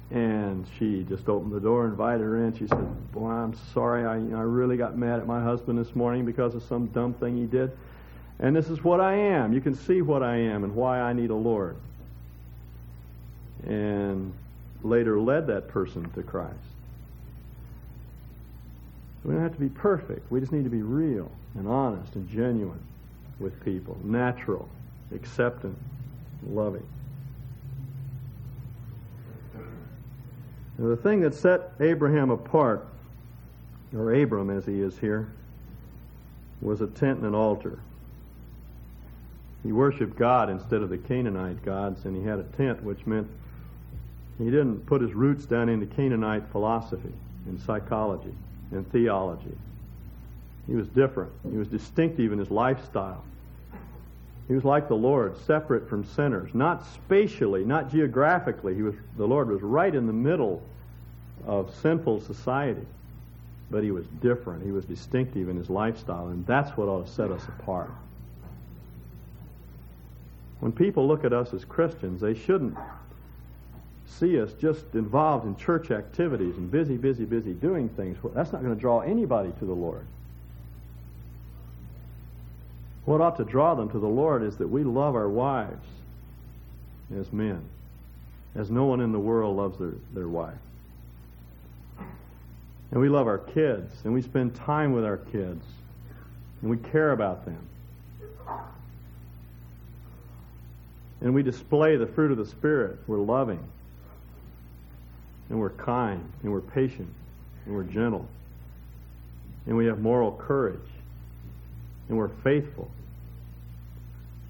And 0.09 0.65
she 0.79 1.03
just 1.03 1.27
opened 1.27 1.51
the 1.51 1.59
door, 1.59 1.85
invited 1.85 2.21
her 2.21 2.45
in. 2.45 2.57
She 2.57 2.67
said, 2.67 3.11
Boy, 3.11 3.29
I'm 3.29 3.53
sorry. 3.73 4.05
I, 4.05 4.15
I 4.15 4.41
really 4.43 4.77
got 4.77 4.97
mad 4.97 5.19
at 5.19 5.27
my 5.27 5.43
husband 5.43 5.77
this 5.77 5.93
morning 5.95 6.25
because 6.25 6.55
of 6.55 6.63
some 6.63 6.87
dumb 6.87 7.13
thing 7.13 7.35
he 7.35 7.45
did. 7.45 7.71
And 8.39 8.55
this 8.55 8.69
is 8.69 8.83
what 8.83 9.01
I 9.01 9.15
am. 9.15 9.51
You 9.51 9.59
can 9.59 9.75
see 9.75 10.01
what 10.01 10.23
I 10.23 10.37
am 10.37 10.63
and 10.63 10.75
why 10.75 11.01
I 11.01 11.11
need 11.11 11.29
a 11.29 11.35
Lord. 11.35 11.75
And 13.65 14.33
later 14.83 15.19
led 15.19 15.47
that 15.47 15.67
person 15.67 16.09
to 16.11 16.23
Christ. 16.23 16.53
We 19.25 19.33
don't 19.33 19.43
have 19.43 19.53
to 19.55 19.59
be 19.59 19.69
perfect. 19.69 20.31
We 20.31 20.39
just 20.39 20.53
need 20.53 20.63
to 20.63 20.69
be 20.69 20.83
real 20.83 21.29
and 21.55 21.67
honest 21.67 22.15
and 22.15 22.29
genuine 22.29 22.79
with 23.39 23.63
people, 23.63 23.97
natural, 24.03 24.67
accepting, 25.13 25.75
loving. 26.49 26.85
Now, 30.77 30.89
the 30.89 30.97
thing 30.97 31.21
that 31.21 31.33
set 31.33 31.71
Abraham 31.79 32.29
apart, 32.29 32.87
or 33.95 34.13
Abram 34.13 34.49
as 34.49 34.65
he 34.65 34.81
is 34.81 34.99
here, 34.99 35.31
was 36.61 36.81
a 36.81 36.87
tent 36.87 37.19
and 37.19 37.27
an 37.27 37.35
altar. 37.35 37.79
He 39.63 39.71
worshiped 39.71 40.15
God 40.17 40.49
instead 40.49 40.81
of 40.81 40.89
the 40.89 40.97
Canaanite 40.97 41.63
gods, 41.63 42.05
and 42.05 42.15
he 42.15 42.23
had 42.23 42.39
a 42.39 42.43
tent, 42.43 42.83
which 42.83 43.05
meant 43.05 43.27
he 44.37 44.45
didn't 44.45 44.85
put 44.85 45.01
his 45.01 45.13
roots 45.13 45.45
down 45.45 45.67
into 45.67 45.85
Canaanite 45.87 46.47
philosophy 46.51 47.13
and 47.47 47.59
psychology 47.59 48.33
and 48.71 48.89
theology. 48.91 49.57
He 50.67 50.75
was 50.75 50.87
different. 50.89 51.31
He 51.49 51.57
was 51.57 51.67
distinctive 51.67 52.31
in 52.31 52.39
his 52.39 52.51
lifestyle. 52.51 53.23
He 54.47 54.53
was 54.53 54.63
like 54.63 54.87
the 54.87 54.95
Lord, 54.95 55.37
separate 55.45 55.89
from 55.89 56.05
sinners, 56.05 56.53
not 56.53 56.85
spatially, 56.85 57.65
not 57.65 57.91
geographically. 57.91 58.75
He 58.75 58.81
was, 58.81 58.95
the 59.17 59.27
Lord 59.27 59.49
was 59.49 59.61
right 59.61 59.93
in 59.93 60.07
the 60.07 60.13
middle 60.13 60.61
of 61.45 61.73
sinful 61.81 62.21
society, 62.21 62.85
but 63.69 63.83
he 63.83 63.91
was 63.91 64.05
different. 64.21 64.63
He 64.63 64.71
was 64.71 64.85
distinctive 64.85 65.49
in 65.49 65.57
his 65.57 65.69
lifestyle, 65.69 66.27
and 66.27 66.45
that's 66.45 66.77
what 66.77 66.87
ought 66.87 67.07
to 67.07 67.11
set 67.11 67.31
us 67.31 67.45
apart. 67.59 67.91
When 70.59 70.71
people 70.71 71.07
look 71.07 71.23
at 71.23 71.33
us 71.33 71.53
as 71.53 71.65
Christians, 71.65 72.21
they 72.21 72.33
shouldn't 72.33 72.77
see 74.05 74.39
us 74.41 74.53
just 74.53 74.95
involved 74.95 75.45
in 75.45 75.55
church 75.57 75.91
activities 75.91 76.55
and 76.55 76.71
busy, 76.71 76.97
busy, 76.97 77.25
busy 77.25 77.53
doing 77.53 77.89
things. 77.89 78.17
That's 78.33 78.53
not 78.53 78.63
going 78.63 78.73
to 78.73 78.79
draw 78.79 79.01
anybody 79.01 79.51
to 79.59 79.65
the 79.65 79.73
Lord. 79.73 80.05
What 83.07 83.21
ought 83.21 83.37
to 83.37 83.45
draw 83.45 83.73
them 83.73 83.89
to 83.91 83.99
the 83.99 84.07
Lord 84.07 84.43
is 84.43 84.57
that 84.57 84.67
we 84.67 84.83
love 84.83 85.15
our 85.15 85.29
wives 85.29 85.87
as 87.17 87.31
men, 87.31 87.61
as 88.53 88.69
no 88.69 88.83
one 88.83 88.99
in 88.99 89.13
the 89.13 89.19
world 89.19 89.55
loves 89.55 89.79
their, 89.79 89.93
their 90.13 90.27
wife. 90.27 90.57
And 92.91 92.99
we 92.99 93.07
love 93.07 93.25
our 93.27 93.37
kids, 93.37 93.93
and 94.03 94.13
we 94.13 94.21
spend 94.21 94.55
time 94.55 94.91
with 94.91 95.05
our 95.05 95.15
kids, 95.15 95.63
and 96.61 96.69
we 96.69 96.75
care 96.75 97.13
about 97.13 97.45
them. 97.45 97.65
And 101.21 101.33
we 101.33 101.43
display 101.43 101.95
the 101.95 102.07
fruit 102.07 102.31
of 102.31 102.37
the 102.37 102.45
Spirit. 102.45 102.99
We're 103.07 103.19
loving, 103.19 103.63
and 105.49 105.61
we're 105.61 105.69
kind, 105.69 106.29
and 106.43 106.51
we're 106.51 106.59
patient, 106.59 107.13
and 107.65 107.73
we're 107.73 107.83
gentle, 107.83 108.27
and 109.65 109.77
we 109.77 109.85
have 109.85 109.99
moral 109.99 110.33
courage, 110.33 110.89
and 112.09 112.17
we're 112.17 112.27
faithful, 112.43 112.91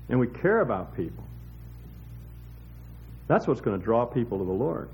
and 0.10 0.20
we 0.20 0.28
care 0.28 0.62
about 0.62 0.96
people. 0.96 1.24
That's 3.28 3.48
what's 3.48 3.62
going 3.62 3.78
to 3.78 3.84
draw 3.84 4.06
people 4.06 4.38
to 4.40 4.46
the 4.46 4.52
Lord. 4.52 4.90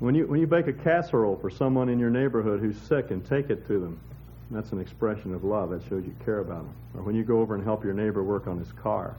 When 0.00 0.14
you, 0.14 0.26
when 0.26 0.40
you 0.40 0.46
bake 0.46 0.68
a 0.68 0.72
casserole 0.72 1.36
for 1.36 1.50
someone 1.50 1.88
in 1.88 1.98
your 1.98 2.10
neighborhood 2.10 2.60
who's 2.60 2.76
sick 2.76 3.10
and 3.10 3.24
take 3.26 3.50
it 3.50 3.66
to 3.66 3.80
them, 3.80 3.98
that's 4.50 4.72
an 4.72 4.80
expression 4.80 5.34
of 5.34 5.44
love. 5.44 5.70
That 5.70 5.82
shows 5.88 6.04
you 6.04 6.14
care 6.24 6.38
about 6.38 6.62
them. 6.62 6.74
Or 6.94 7.02
when 7.02 7.14
you 7.14 7.22
go 7.22 7.40
over 7.40 7.54
and 7.54 7.64
help 7.64 7.84
your 7.84 7.94
neighbor 7.94 8.22
work 8.22 8.46
on 8.46 8.58
his 8.58 8.72
car. 8.72 9.16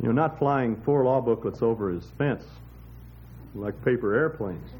You 0.00 0.06
know, 0.06 0.12
not 0.12 0.38
flying 0.38 0.76
four 0.76 1.04
law 1.04 1.20
booklets 1.20 1.62
over 1.62 1.90
his 1.90 2.04
fence 2.18 2.44
like 3.54 3.82
paper 3.84 4.14
airplanes. 4.14 4.70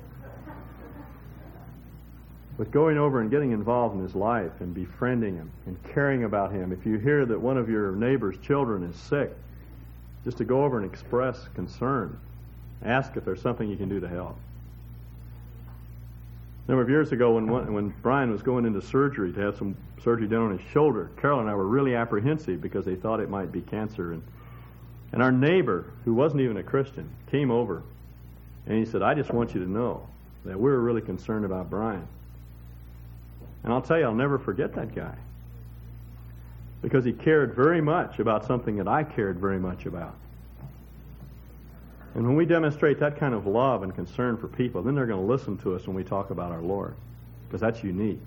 But 2.58 2.70
going 2.70 2.96
over 2.96 3.20
and 3.20 3.30
getting 3.30 3.52
involved 3.52 3.96
in 3.96 4.02
his 4.02 4.14
life 4.14 4.52
and 4.60 4.74
befriending 4.74 5.36
him 5.36 5.50
and 5.66 5.76
caring 5.92 6.24
about 6.24 6.52
him. 6.52 6.72
If 6.72 6.86
you 6.86 6.98
hear 6.98 7.26
that 7.26 7.38
one 7.38 7.58
of 7.58 7.68
your 7.68 7.92
neighbor's 7.92 8.38
children 8.38 8.82
is 8.84 8.96
sick, 8.96 9.34
just 10.24 10.38
to 10.38 10.44
go 10.44 10.64
over 10.64 10.78
and 10.78 10.90
express 10.90 11.48
concern. 11.54 12.18
Ask 12.82 13.16
if 13.16 13.24
there's 13.24 13.42
something 13.42 13.68
you 13.68 13.76
can 13.76 13.88
do 13.88 14.00
to 14.00 14.08
help. 14.08 14.36
A 16.66 16.70
number 16.70 16.82
of 16.82 16.90
years 16.90 17.12
ago, 17.12 17.34
when, 17.34 17.72
when 17.72 17.94
Brian 18.02 18.32
was 18.32 18.42
going 18.42 18.64
into 18.64 18.82
surgery 18.82 19.32
to 19.32 19.40
have 19.40 19.56
some 19.56 19.76
surgery 20.02 20.26
done 20.26 20.42
on 20.42 20.58
his 20.58 20.68
shoulder, 20.72 21.10
Carol 21.20 21.40
and 21.40 21.48
I 21.48 21.54
were 21.54 21.66
really 21.66 21.94
apprehensive 21.94 22.60
because 22.60 22.84
they 22.84 22.96
thought 22.96 23.20
it 23.20 23.30
might 23.30 23.52
be 23.52 23.60
cancer. 23.60 24.14
And, 24.14 24.22
and 25.12 25.22
our 25.22 25.30
neighbor, 25.30 25.84
who 26.04 26.12
wasn't 26.12 26.40
even 26.40 26.56
a 26.56 26.62
Christian, 26.62 27.08
came 27.30 27.50
over 27.50 27.82
and 28.66 28.76
he 28.76 28.84
said, 28.84 29.02
I 29.02 29.14
just 29.14 29.30
want 29.30 29.54
you 29.54 29.62
to 29.62 29.70
know 29.70 30.08
that 30.44 30.58
we're 30.58 30.78
really 30.78 31.02
concerned 31.02 31.44
about 31.44 31.70
Brian. 31.70 32.06
And 33.64 33.72
I'll 33.72 33.82
tell 33.82 33.98
you, 33.98 34.04
I'll 34.04 34.14
never 34.14 34.38
forget 34.38 34.74
that 34.74 34.94
guy. 34.94 35.14
Because 36.82 37.04
he 37.04 37.12
cared 37.12 37.54
very 37.54 37.80
much 37.80 38.18
about 38.18 38.46
something 38.46 38.76
that 38.76 38.88
I 38.88 39.02
cared 39.02 39.38
very 39.38 39.58
much 39.58 39.86
about. 39.86 40.14
And 42.14 42.26
when 42.26 42.36
we 42.36 42.46
demonstrate 42.46 42.98
that 43.00 43.18
kind 43.18 43.34
of 43.34 43.46
love 43.46 43.82
and 43.82 43.94
concern 43.94 44.36
for 44.38 44.48
people, 44.48 44.82
then 44.82 44.94
they're 44.94 45.06
going 45.06 45.20
to 45.20 45.32
listen 45.32 45.58
to 45.58 45.74
us 45.74 45.86
when 45.86 45.94
we 45.94 46.04
talk 46.04 46.30
about 46.30 46.50
our 46.50 46.62
Lord. 46.62 46.94
Because 47.46 47.60
that's 47.60 47.84
unique. 47.84 48.20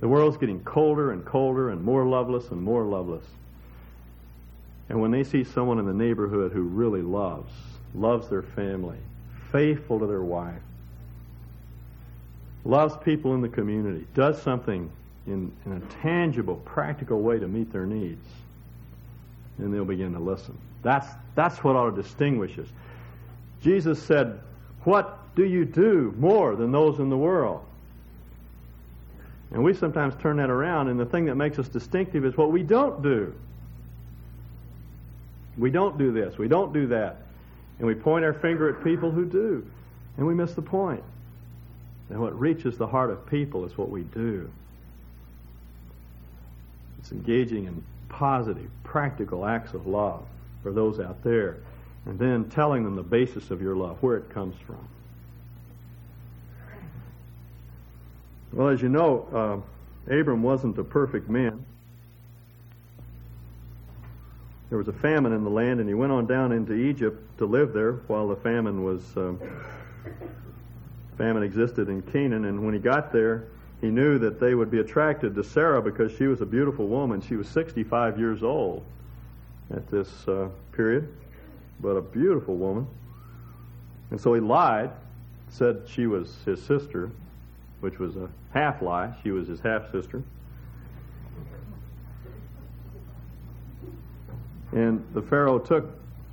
The 0.00 0.08
world's 0.08 0.36
getting 0.36 0.60
colder 0.64 1.12
and 1.12 1.24
colder 1.24 1.70
and 1.70 1.82
more 1.84 2.06
loveless 2.06 2.48
and 2.48 2.62
more 2.62 2.84
loveless. 2.84 3.24
And 4.88 5.00
when 5.00 5.10
they 5.10 5.24
see 5.24 5.44
someone 5.44 5.78
in 5.78 5.86
the 5.86 5.92
neighborhood 5.92 6.52
who 6.52 6.62
really 6.62 7.02
loves, 7.02 7.52
loves 7.94 8.28
their 8.28 8.42
family, 8.42 8.98
faithful 9.50 9.98
to 10.00 10.06
their 10.06 10.22
wife, 10.22 10.60
loves 12.64 12.96
people 13.04 13.34
in 13.34 13.40
the 13.40 13.48
community, 13.48 14.06
does 14.14 14.40
something 14.40 14.90
in, 15.26 15.52
in 15.66 15.72
a 15.72 15.80
tangible, 16.02 16.56
practical 16.64 17.20
way 17.20 17.38
to 17.38 17.48
meet 17.48 17.72
their 17.72 17.86
needs, 17.86 18.26
then 19.58 19.70
they'll 19.70 19.84
begin 19.84 20.12
to 20.12 20.18
listen. 20.18 20.56
That's, 20.82 21.06
that's 21.34 21.62
what 21.62 21.76
ought 21.76 21.94
to 21.94 22.02
distinguish 22.02 22.58
us. 22.58 22.66
Jesus 23.62 24.02
said, 24.02 24.40
What 24.82 25.18
do 25.36 25.44
you 25.44 25.64
do 25.64 26.14
more 26.18 26.56
than 26.56 26.72
those 26.72 26.98
in 26.98 27.08
the 27.08 27.16
world? 27.16 27.64
And 29.52 29.62
we 29.62 29.74
sometimes 29.74 30.14
turn 30.20 30.38
that 30.38 30.50
around, 30.50 30.88
and 30.88 30.98
the 30.98 31.04
thing 31.04 31.26
that 31.26 31.34
makes 31.34 31.58
us 31.58 31.68
distinctive 31.68 32.24
is 32.24 32.36
what 32.36 32.50
we 32.50 32.62
don't 32.62 33.02
do. 33.02 33.34
We 35.58 35.70
don't 35.70 35.98
do 35.98 36.10
this, 36.10 36.38
we 36.38 36.48
don't 36.48 36.72
do 36.72 36.86
that. 36.88 37.18
And 37.78 37.86
we 37.86 37.94
point 37.94 38.24
our 38.24 38.32
finger 38.32 38.74
at 38.74 38.82
people 38.82 39.10
who 39.10 39.24
do, 39.24 39.66
and 40.16 40.26
we 40.26 40.34
miss 40.34 40.54
the 40.54 40.62
point. 40.62 41.02
And 42.12 42.20
what 42.20 42.38
reaches 42.38 42.76
the 42.76 42.86
heart 42.86 43.08
of 43.08 43.24
people 43.26 43.64
is 43.64 43.78
what 43.78 43.88
we 43.88 44.02
do. 44.02 44.50
It's 46.98 47.10
engaging 47.10 47.64
in 47.64 47.82
positive, 48.10 48.68
practical 48.84 49.46
acts 49.46 49.72
of 49.72 49.86
love 49.86 50.22
for 50.62 50.72
those 50.72 51.00
out 51.00 51.24
there, 51.24 51.56
and 52.04 52.18
then 52.18 52.50
telling 52.50 52.84
them 52.84 52.96
the 52.96 53.02
basis 53.02 53.50
of 53.50 53.62
your 53.62 53.74
love, 53.74 53.96
where 54.02 54.18
it 54.18 54.28
comes 54.28 54.54
from. 54.66 54.86
Well, 58.52 58.68
as 58.68 58.82
you 58.82 58.90
know, 58.90 59.64
uh, 60.06 60.14
Abram 60.14 60.42
wasn't 60.42 60.76
a 60.76 60.84
perfect 60.84 61.30
man. 61.30 61.64
There 64.68 64.76
was 64.76 64.88
a 64.88 64.92
famine 64.92 65.32
in 65.32 65.44
the 65.44 65.50
land, 65.50 65.80
and 65.80 65.88
he 65.88 65.94
went 65.94 66.12
on 66.12 66.26
down 66.26 66.52
into 66.52 66.74
Egypt 66.74 67.38
to 67.38 67.46
live 67.46 67.72
there 67.72 67.92
while 68.06 68.28
the 68.28 68.36
famine 68.36 68.84
was 68.84 69.16
uh, 69.16 69.32
famine 71.16 71.42
existed 71.42 71.88
in 71.88 72.02
Canaan, 72.02 72.44
and 72.46 72.64
when 72.64 72.74
he 72.74 72.80
got 72.80 73.12
there, 73.12 73.44
he 73.80 73.88
knew 73.88 74.18
that 74.18 74.38
they 74.38 74.54
would 74.54 74.70
be 74.70 74.78
attracted 74.78 75.34
to 75.34 75.42
Sarah 75.42 75.82
because 75.82 76.12
she 76.16 76.26
was 76.26 76.40
a 76.40 76.46
beautiful 76.46 76.86
woman. 76.86 77.20
She 77.20 77.34
was 77.36 77.48
65 77.48 78.18
years 78.18 78.42
old 78.42 78.84
at 79.74 79.88
this 79.88 80.26
uh, 80.28 80.48
period, 80.72 81.12
but 81.80 81.96
a 81.96 82.00
beautiful 82.00 82.56
woman. 82.56 82.86
And 84.10 84.20
so 84.20 84.34
he 84.34 84.40
lied, 84.40 84.90
said 85.48 85.82
she 85.86 86.06
was 86.06 86.36
his 86.44 86.62
sister, 86.62 87.10
which 87.80 87.98
was 87.98 88.16
a 88.16 88.28
half 88.54 88.82
lie. 88.82 89.12
She 89.22 89.32
was 89.32 89.48
his 89.48 89.60
half 89.60 89.90
sister. 89.90 90.22
And 94.70 95.04
the 95.12 95.22
Pharaoh 95.22 95.58
took 95.58 95.90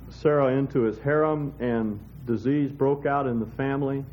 Sarah 0.08 0.52
into 0.52 0.82
his 0.82 0.98
harem, 0.98 1.52
and 1.58 1.98
disease 2.26 2.70
broke 2.70 3.06
out 3.06 3.26
in 3.26 3.40
the 3.40 3.46
family 3.46 4.04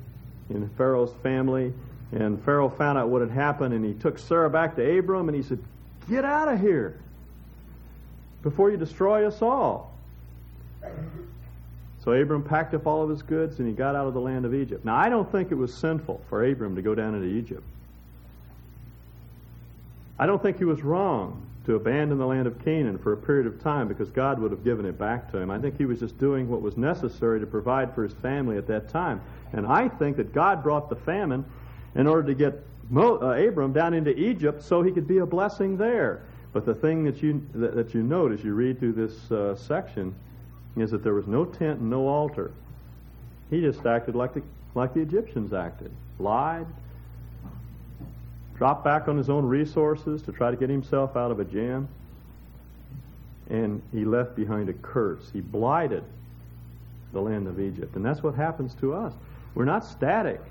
in 0.50 0.70
Pharaoh's 0.78 1.14
family. 1.24 1.74
And 2.12 2.42
Pharaoh 2.44 2.70
found 2.70 2.98
out 2.98 3.10
what 3.10 3.22
had 3.22 3.32
happened, 3.32 3.74
and 3.74 3.84
he 3.84 3.94
took 3.94 4.18
Sarah 4.18 4.50
back 4.50 4.76
to 4.76 4.98
Abram, 5.00 5.28
and 5.28 5.36
he 5.36 5.44
said, 5.44 5.60
Get 6.10 6.24
out 6.24 6.48
of 6.48 6.60
here 6.60 7.00
before 8.44 8.72
you 8.72 8.78
destroy 8.78 9.28
us 9.28 9.42
all. 9.42 9.94
So 12.04 12.14
Abram 12.14 12.44
packed 12.44 12.74
up 12.74 12.88
all 12.88 13.04
of 13.04 13.10
his 13.10 13.22
goods, 13.22 13.60
and 13.60 13.68
he 13.68 13.74
got 13.74 13.96
out 13.96 14.08
of 14.08 14.14
the 14.14 14.22
land 14.22 14.46
of 14.46 14.56
Egypt. 14.56 14.86
Now, 14.86 14.96
I 14.96 15.10
don't 15.10 15.30
think 15.30 15.52
it 15.52 15.56
was 15.56 15.74
sinful 15.74 16.22
for 16.30 16.46
Abram 16.46 16.76
to 16.76 16.82
go 16.82 16.96
down 16.96 17.16
into 17.16 17.28
Egypt. 17.28 17.64
I 20.18 20.26
don't 20.26 20.42
think 20.42 20.58
he 20.58 20.66
was 20.66 20.82
wrong 20.82 21.47
to 21.68 21.76
abandon 21.76 22.18
the 22.18 22.26
land 22.26 22.48
of 22.48 22.64
Canaan 22.64 22.98
for 22.98 23.12
a 23.12 23.18
period 23.18 23.46
of 23.46 23.62
time 23.62 23.90
because 23.90 24.10
God 24.10 24.40
would 24.40 24.52
have 24.52 24.64
given 24.64 24.86
it 24.86 24.98
back 24.98 25.30
to 25.32 25.38
him. 25.38 25.52
I 25.52 25.60
think 25.60 25.78
he 25.78 25.84
was 25.84 26.00
just 26.00 26.18
doing 26.18 26.48
what 26.48 26.62
was 26.62 26.78
necessary 26.78 27.42
to 27.42 27.46
provide 27.46 27.94
for 27.94 28.04
his 28.04 28.14
family 28.14 28.58
at 28.58 28.68
that 28.68 28.88
time. 28.88 29.22
And 29.52 29.68
I 29.68 29.90
think 29.90 30.16
that 30.16 30.34
God 30.34 30.64
brought 30.64 30.90
the 30.90 30.96
famine 30.96 31.44
in 31.94 32.08
order 32.08 32.26
to 32.30 32.34
get 32.34 32.64
Mo, 32.90 33.18
uh, 33.22 33.32
Abram 33.34 33.74
down 33.74 33.94
into 33.94 34.18
Egypt 34.18 34.64
so 34.64 34.82
he 34.82 34.94
could 34.94 35.10
be 35.10 35.18
a 35.18 35.26
blessing 35.26 35.76
there. 35.76 36.24
But 36.54 36.66
the 36.66 36.74
thing 36.74 37.04
that 37.04 37.22
you 37.22 37.46
that, 37.56 37.76
that 37.76 37.94
you 37.94 38.02
note 38.02 38.32
as 38.32 38.46
you 38.46 38.54
read 38.54 38.80
through 38.80 38.94
this 38.94 39.30
uh, 39.30 39.54
section 39.58 40.16
is 40.78 40.92
that 40.92 41.04
there 41.04 41.14
was 41.14 41.28
no 41.28 41.44
tent 41.44 41.82
and 41.82 41.90
no 41.90 42.08
altar. 42.08 42.54
He 43.50 43.60
just 43.60 43.86
acted 43.86 44.16
like 44.16 44.34
the 44.34 44.42
like 44.74 44.94
the 44.94 45.02
Egyptians 45.02 45.52
acted, 45.52 45.92
lied, 46.18 46.66
dropped 48.58 48.84
back 48.84 49.08
on 49.08 49.18
his 49.18 49.30
own 49.30 49.46
resources 49.46 50.22
to 50.24 50.32
try 50.32 50.52
to 50.52 50.58
get 50.58 50.70
himself 50.70 51.16
out 51.16 51.32
of 51.32 51.40
a 51.40 51.46
jam, 51.46 51.88
and 53.50 53.82
he 53.92 54.04
left 54.04 54.36
behind 54.36 54.68
a 54.70 54.74
curse. 54.74 55.30
He 55.32 55.42
blighted 55.42 56.04
the 57.14 57.22
land 57.22 57.48
of 57.48 57.60
Egypt, 57.60 57.96
and 57.96 58.04
that's 58.04 58.22
what 58.22 58.36
happens 58.36 58.74
to 58.76 58.94
us. 58.94 59.14
We're 59.56 59.66
not 59.66 59.86
static. 59.86 60.42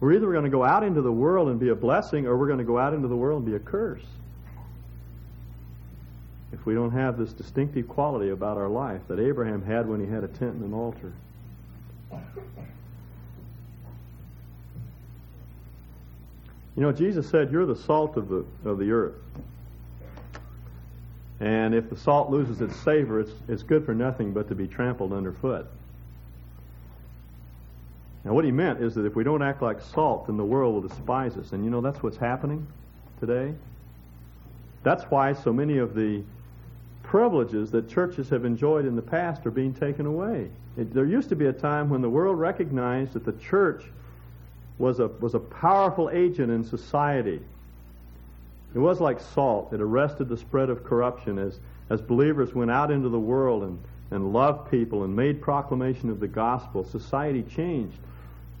We're 0.00 0.14
either 0.14 0.32
going 0.32 0.44
to 0.44 0.50
go 0.50 0.64
out 0.64 0.82
into 0.82 1.02
the 1.02 1.12
world 1.12 1.48
and 1.48 1.60
be 1.60 1.68
a 1.68 1.74
blessing, 1.74 2.26
or 2.26 2.36
we're 2.36 2.48
going 2.48 2.58
to 2.58 2.64
go 2.64 2.78
out 2.78 2.92
into 2.94 3.08
the 3.08 3.16
world 3.16 3.42
and 3.42 3.50
be 3.50 3.56
a 3.56 3.60
curse. 3.60 4.04
If 6.52 6.66
we 6.66 6.74
don't 6.74 6.90
have 6.90 7.16
this 7.16 7.32
distinctive 7.32 7.88
quality 7.88 8.30
about 8.30 8.56
our 8.56 8.68
life 8.68 9.00
that 9.08 9.18
Abraham 9.20 9.62
had 9.62 9.88
when 9.88 10.00
he 10.00 10.06
had 10.06 10.24
a 10.24 10.28
tent 10.28 10.54
and 10.54 10.64
an 10.64 10.74
altar. 10.74 11.12
You 16.76 16.82
know, 16.82 16.92
Jesus 16.92 17.28
said, 17.28 17.50
You're 17.50 17.66
the 17.66 17.76
salt 17.76 18.16
of 18.16 18.28
the, 18.28 18.44
of 18.64 18.78
the 18.78 18.90
earth. 18.90 19.14
And 21.40 21.74
if 21.74 21.90
the 21.90 21.96
salt 21.96 22.30
loses 22.30 22.60
its 22.60 22.76
savor, 22.76 23.20
it's, 23.20 23.32
it's 23.48 23.62
good 23.62 23.84
for 23.84 23.94
nothing 23.94 24.32
but 24.32 24.48
to 24.48 24.54
be 24.54 24.68
trampled 24.68 25.12
underfoot. 25.12 25.66
Now, 28.24 28.32
what 28.32 28.44
he 28.44 28.52
meant 28.52 28.80
is 28.80 28.94
that 28.94 29.04
if 29.04 29.16
we 29.16 29.24
don't 29.24 29.42
act 29.42 29.60
like 29.60 29.80
salt, 29.80 30.28
then 30.28 30.36
the 30.36 30.44
world 30.44 30.74
will 30.74 30.88
despise 30.88 31.36
us. 31.36 31.52
And 31.52 31.64
you 31.64 31.70
know, 31.70 31.80
that's 31.80 32.02
what's 32.02 32.16
happening 32.16 32.66
today. 33.18 33.52
That's 34.84 35.02
why 35.04 35.32
so 35.32 35.52
many 35.52 35.78
of 35.78 35.94
the 35.94 36.22
privileges 37.02 37.72
that 37.72 37.88
churches 37.88 38.28
have 38.28 38.44
enjoyed 38.44 38.86
in 38.86 38.94
the 38.94 39.02
past 39.02 39.44
are 39.44 39.50
being 39.50 39.74
taken 39.74 40.06
away. 40.06 40.48
It, 40.76 40.94
there 40.94 41.04
used 41.04 41.28
to 41.30 41.36
be 41.36 41.46
a 41.46 41.52
time 41.52 41.90
when 41.90 42.00
the 42.00 42.08
world 42.08 42.38
recognized 42.38 43.14
that 43.14 43.24
the 43.24 43.32
church 43.32 43.82
was 44.82 44.98
a, 44.98 45.06
was 45.06 45.34
a 45.34 45.38
powerful 45.38 46.10
agent 46.10 46.50
in 46.50 46.64
society. 46.64 47.40
It 48.74 48.80
was 48.80 49.00
like 49.00 49.20
salt. 49.20 49.72
It 49.72 49.80
arrested 49.80 50.28
the 50.28 50.36
spread 50.36 50.70
of 50.70 50.82
corruption 50.82 51.38
as, 51.38 51.60
as 51.88 52.00
believers 52.00 52.52
went 52.52 52.72
out 52.72 52.90
into 52.90 53.08
the 53.08 53.20
world 53.20 53.62
and, 53.62 53.78
and 54.10 54.32
loved 54.32 54.72
people 54.72 55.04
and 55.04 55.14
made 55.14 55.40
proclamation 55.40 56.10
of 56.10 56.18
the 56.18 56.26
gospel. 56.26 56.82
Society 56.82 57.44
changed, 57.44 57.96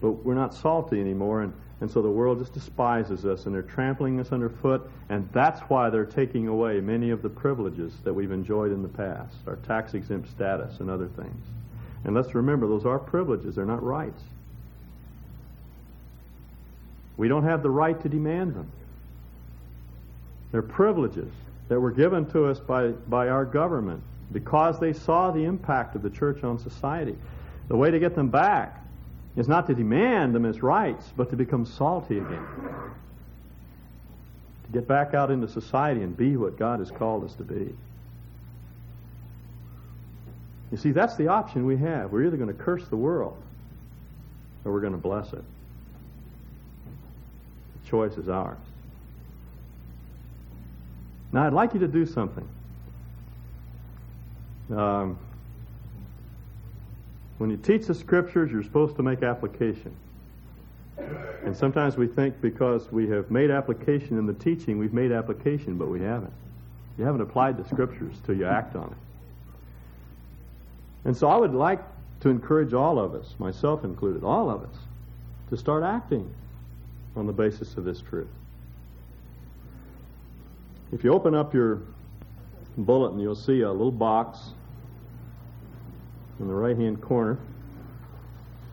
but 0.00 0.12
we're 0.24 0.36
not 0.36 0.54
salty 0.54 1.00
anymore, 1.00 1.42
and, 1.42 1.52
and 1.80 1.90
so 1.90 2.00
the 2.00 2.08
world 2.08 2.38
just 2.38 2.52
despises 2.52 3.26
us, 3.26 3.46
and 3.46 3.52
they're 3.52 3.62
trampling 3.62 4.20
us 4.20 4.30
underfoot, 4.30 4.88
and 5.08 5.28
that's 5.32 5.60
why 5.62 5.90
they're 5.90 6.04
taking 6.04 6.46
away 6.46 6.80
many 6.80 7.10
of 7.10 7.22
the 7.22 7.30
privileges 7.30 7.94
that 8.04 8.14
we've 8.14 8.30
enjoyed 8.30 8.70
in 8.70 8.82
the 8.82 8.88
past, 8.88 9.34
our 9.48 9.56
tax 9.56 9.94
exempt 9.94 10.30
status 10.30 10.78
and 10.78 10.88
other 10.88 11.08
things. 11.08 11.44
And 12.04 12.14
let's 12.14 12.32
remember, 12.32 12.68
those 12.68 12.86
are 12.86 13.00
privileges, 13.00 13.56
they're 13.56 13.64
not 13.64 13.82
rights. 13.82 14.22
We 17.16 17.28
don't 17.28 17.44
have 17.44 17.62
the 17.62 17.70
right 17.70 18.00
to 18.02 18.08
demand 18.08 18.54
them. 18.54 18.70
They're 20.50 20.62
privileges 20.62 21.30
that 21.68 21.80
were 21.80 21.90
given 21.90 22.26
to 22.32 22.46
us 22.46 22.60
by, 22.60 22.88
by 22.88 23.28
our 23.28 23.44
government 23.44 24.02
because 24.32 24.78
they 24.78 24.92
saw 24.92 25.30
the 25.30 25.44
impact 25.44 25.94
of 25.94 26.02
the 26.02 26.10
church 26.10 26.42
on 26.44 26.58
society. 26.58 27.16
The 27.68 27.76
way 27.76 27.90
to 27.90 27.98
get 27.98 28.14
them 28.14 28.28
back 28.28 28.84
is 29.36 29.48
not 29.48 29.66
to 29.66 29.74
demand 29.74 30.34
them 30.34 30.44
as 30.44 30.62
rights, 30.62 31.10
but 31.16 31.30
to 31.30 31.36
become 31.36 31.64
salty 31.64 32.18
again. 32.18 32.46
To 34.66 34.72
get 34.72 34.86
back 34.86 35.14
out 35.14 35.30
into 35.30 35.48
society 35.48 36.02
and 36.02 36.16
be 36.16 36.36
what 36.36 36.58
God 36.58 36.80
has 36.80 36.90
called 36.90 37.24
us 37.24 37.34
to 37.36 37.44
be. 37.44 37.74
You 40.70 40.78
see, 40.78 40.92
that's 40.92 41.16
the 41.16 41.28
option 41.28 41.66
we 41.66 41.76
have. 41.78 42.12
We're 42.12 42.26
either 42.26 42.38
going 42.38 42.54
to 42.54 42.62
curse 42.62 42.86
the 42.88 42.96
world 42.96 43.36
or 44.64 44.72
we're 44.72 44.80
going 44.80 44.94
to 44.94 44.98
bless 44.98 45.32
it 45.32 45.44
choice 47.92 48.16
is 48.16 48.30
ours. 48.30 48.56
Now, 51.30 51.46
I'd 51.46 51.52
like 51.52 51.74
you 51.74 51.80
to 51.80 51.88
do 51.88 52.06
something. 52.06 52.48
Um, 54.70 55.18
when 57.36 57.50
you 57.50 57.58
teach 57.58 57.86
the 57.86 57.94
scriptures, 57.94 58.50
you're 58.50 58.62
supposed 58.62 58.96
to 58.96 59.02
make 59.02 59.22
application. 59.22 59.94
And 61.44 61.54
sometimes 61.54 61.98
we 61.98 62.06
think 62.06 62.40
because 62.40 62.90
we 62.90 63.10
have 63.10 63.30
made 63.30 63.50
application 63.50 64.18
in 64.18 64.24
the 64.24 64.34
teaching, 64.34 64.78
we've 64.78 64.94
made 64.94 65.12
application, 65.12 65.76
but 65.76 65.88
we 65.88 66.00
haven't. 66.00 66.32
You 66.96 67.04
haven't 67.04 67.20
applied 67.20 67.58
the 67.58 67.68
scriptures 67.68 68.14
till 68.24 68.36
you 68.36 68.46
act 68.46 68.74
on 68.74 68.86
it. 68.88 68.96
And 71.04 71.14
so 71.14 71.28
I 71.28 71.36
would 71.36 71.52
like 71.52 71.80
to 72.20 72.30
encourage 72.30 72.72
all 72.72 72.98
of 72.98 73.14
us, 73.14 73.34
myself 73.38 73.84
included, 73.84 74.24
all 74.24 74.48
of 74.48 74.62
us, 74.62 74.76
to 75.50 75.58
start 75.58 75.82
acting 75.82 76.32
on 77.16 77.26
the 77.26 77.32
basis 77.32 77.76
of 77.76 77.84
this 77.84 78.00
truth. 78.00 78.28
If 80.92 81.04
you 81.04 81.12
open 81.12 81.34
up 81.34 81.54
your 81.54 81.82
bulletin, 82.76 83.18
you'll 83.18 83.34
see 83.34 83.62
a 83.62 83.70
little 83.70 83.90
box 83.90 84.50
in 86.38 86.48
the 86.48 86.54
right 86.54 86.76
hand 86.76 87.00
corner. 87.00 87.38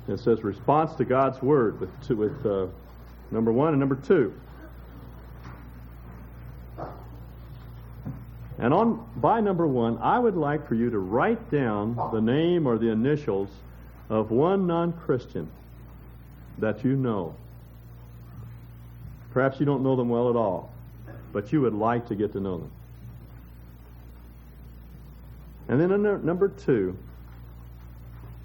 It 0.07 0.19
says 0.19 0.43
response 0.43 0.95
to 0.95 1.05
God's 1.05 1.41
word 1.41 1.79
with, 1.79 1.89
two, 2.07 2.15
with 2.15 2.45
uh, 2.45 2.67
number 3.31 3.51
one 3.51 3.69
and 3.69 3.79
number 3.79 3.95
two. 3.95 4.33
And 8.57 8.73
on 8.73 9.05
by 9.15 9.39
number 9.39 9.67
one, 9.67 9.97
I 9.99 10.19
would 10.19 10.35
like 10.35 10.67
for 10.67 10.75
you 10.75 10.89
to 10.89 10.99
write 10.99 11.49
down 11.49 11.95
the 12.11 12.19
name 12.19 12.67
or 12.67 12.77
the 12.77 12.89
initials 12.89 13.49
of 14.09 14.31
one 14.31 14.67
non 14.67 14.91
Christian 14.93 15.49
that 16.57 16.83
you 16.83 16.95
know. 16.95 17.35
Perhaps 19.31 19.59
you 19.59 19.65
don't 19.65 19.83
know 19.83 19.95
them 19.95 20.09
well 20.09 20.29
at 20.29 20.35
all, 20.35 20.71
but 21.31 21.51
you 21.51 21.61
would 21.61 21.73
like 21.73 22.07
to 22.07 22.15
get 22.15 22.31
to 22.33 22.39
know 22.39 22.57
them. 22.57 22.71
And 25.67 25.79
then 25.79 26.25
number 26.25 26.47
two, 26.47 26.97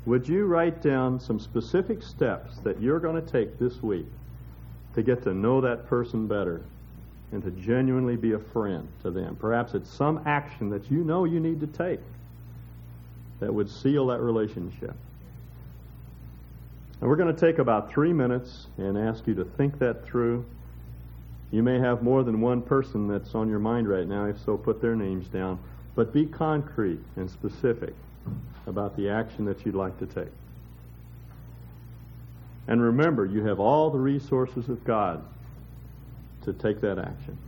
would 0.05 0.29
you 0.29 0.45
write 0.45 0.83
down 0.83 1.19
some 1.19 1.41
specific 1.41 2.03
steps 2.03 2.59
that 2.59 2.81
you're 2.81 3.01
going 3.01 3.15
to 3.15 3.33
take 3.33 3.59
this 3.59 3.83
week 3.83 4.07
to 4.95 5.03
get 5.03 5.23
to 5.23 5.33
know 5.33 5.63
that 5.63 5.87
person 5.87 6.27
better 6.27 6.61
and 7.33 7.43
to 7.43 7.51
genuinely 7.53 8.17
be 8.17 8.33
a 8.33 8.39
friend 8.39 8.87
to 9.03 9.11
them? 9.11 9.37
Perhaps 9.37 9.73
it's 9.73 9.89
some 9.89 10.21
action 10.27 10.69
that 10.69 10.91
you 10.91 11.03
know 11.03 11.25
you 11.25 11.41
need 11.41 11.61
to 11.61 11.67
take 11.67 12.01
that 13.41 13.53
would 13.53 13.71
seal 13.71 14.07
that 14.09 14.21
relationship. 14.21 14.95
And 17.01 17.09
we're 17.09 17.17
going 17.17 17.35
to 17.35 17.41
take 17.41 17.59
about 17.59 17.91
three 17.91 18.13
minutes 18.13 18.67
and 18.77 18.99
ask 18.99 19.27
you 19.27 19.35
to 19.35 19.45
think 19.45 19.79
that 19.79 20.05
through. 20.05 20.45
You 21.55 21.63
may 21.63 21.79
have 21.79 22.03
more 22.03 22.25
than 22.25 22.41
one 22.41 22.63
person 22.63 23.07
that's 23.07 23.33
on 23.37 23.49
your 23.49 23.61
mind 23.61 23.89
right 23.89 24.09
now. 24.09 24.25
If 24.25 24.45
so, 24.45 24.57
put 24.57 24.83
their 24.83 24.97
names 24.97 25.29
down. 25.29 25.61
But 25.95 26.13
be 26.13 26.27
concrete 26.27 26.99
and 27.15 27.31
specific 27.31 27.95
about 28.67 28.97
the 28.97 29.09
action 29.09 29.45
that 29.45 29.65
you'd 29.65 29.77
like 29.77 29.97
to 30.01 30.07
take. 30.07 30.33
And 32.67 32.83
remember, 32.83 33.25
you 33.25 33.45
have 33.45 33.61
all 33.61 33.89
the 33.89 34.01
resources 34.01 34.69
of 34.69 34.83
God 34.83 35.25
to 36.43 36.53
take 36.55 36.81
that 36.81 36.99
action. 36.99 37.39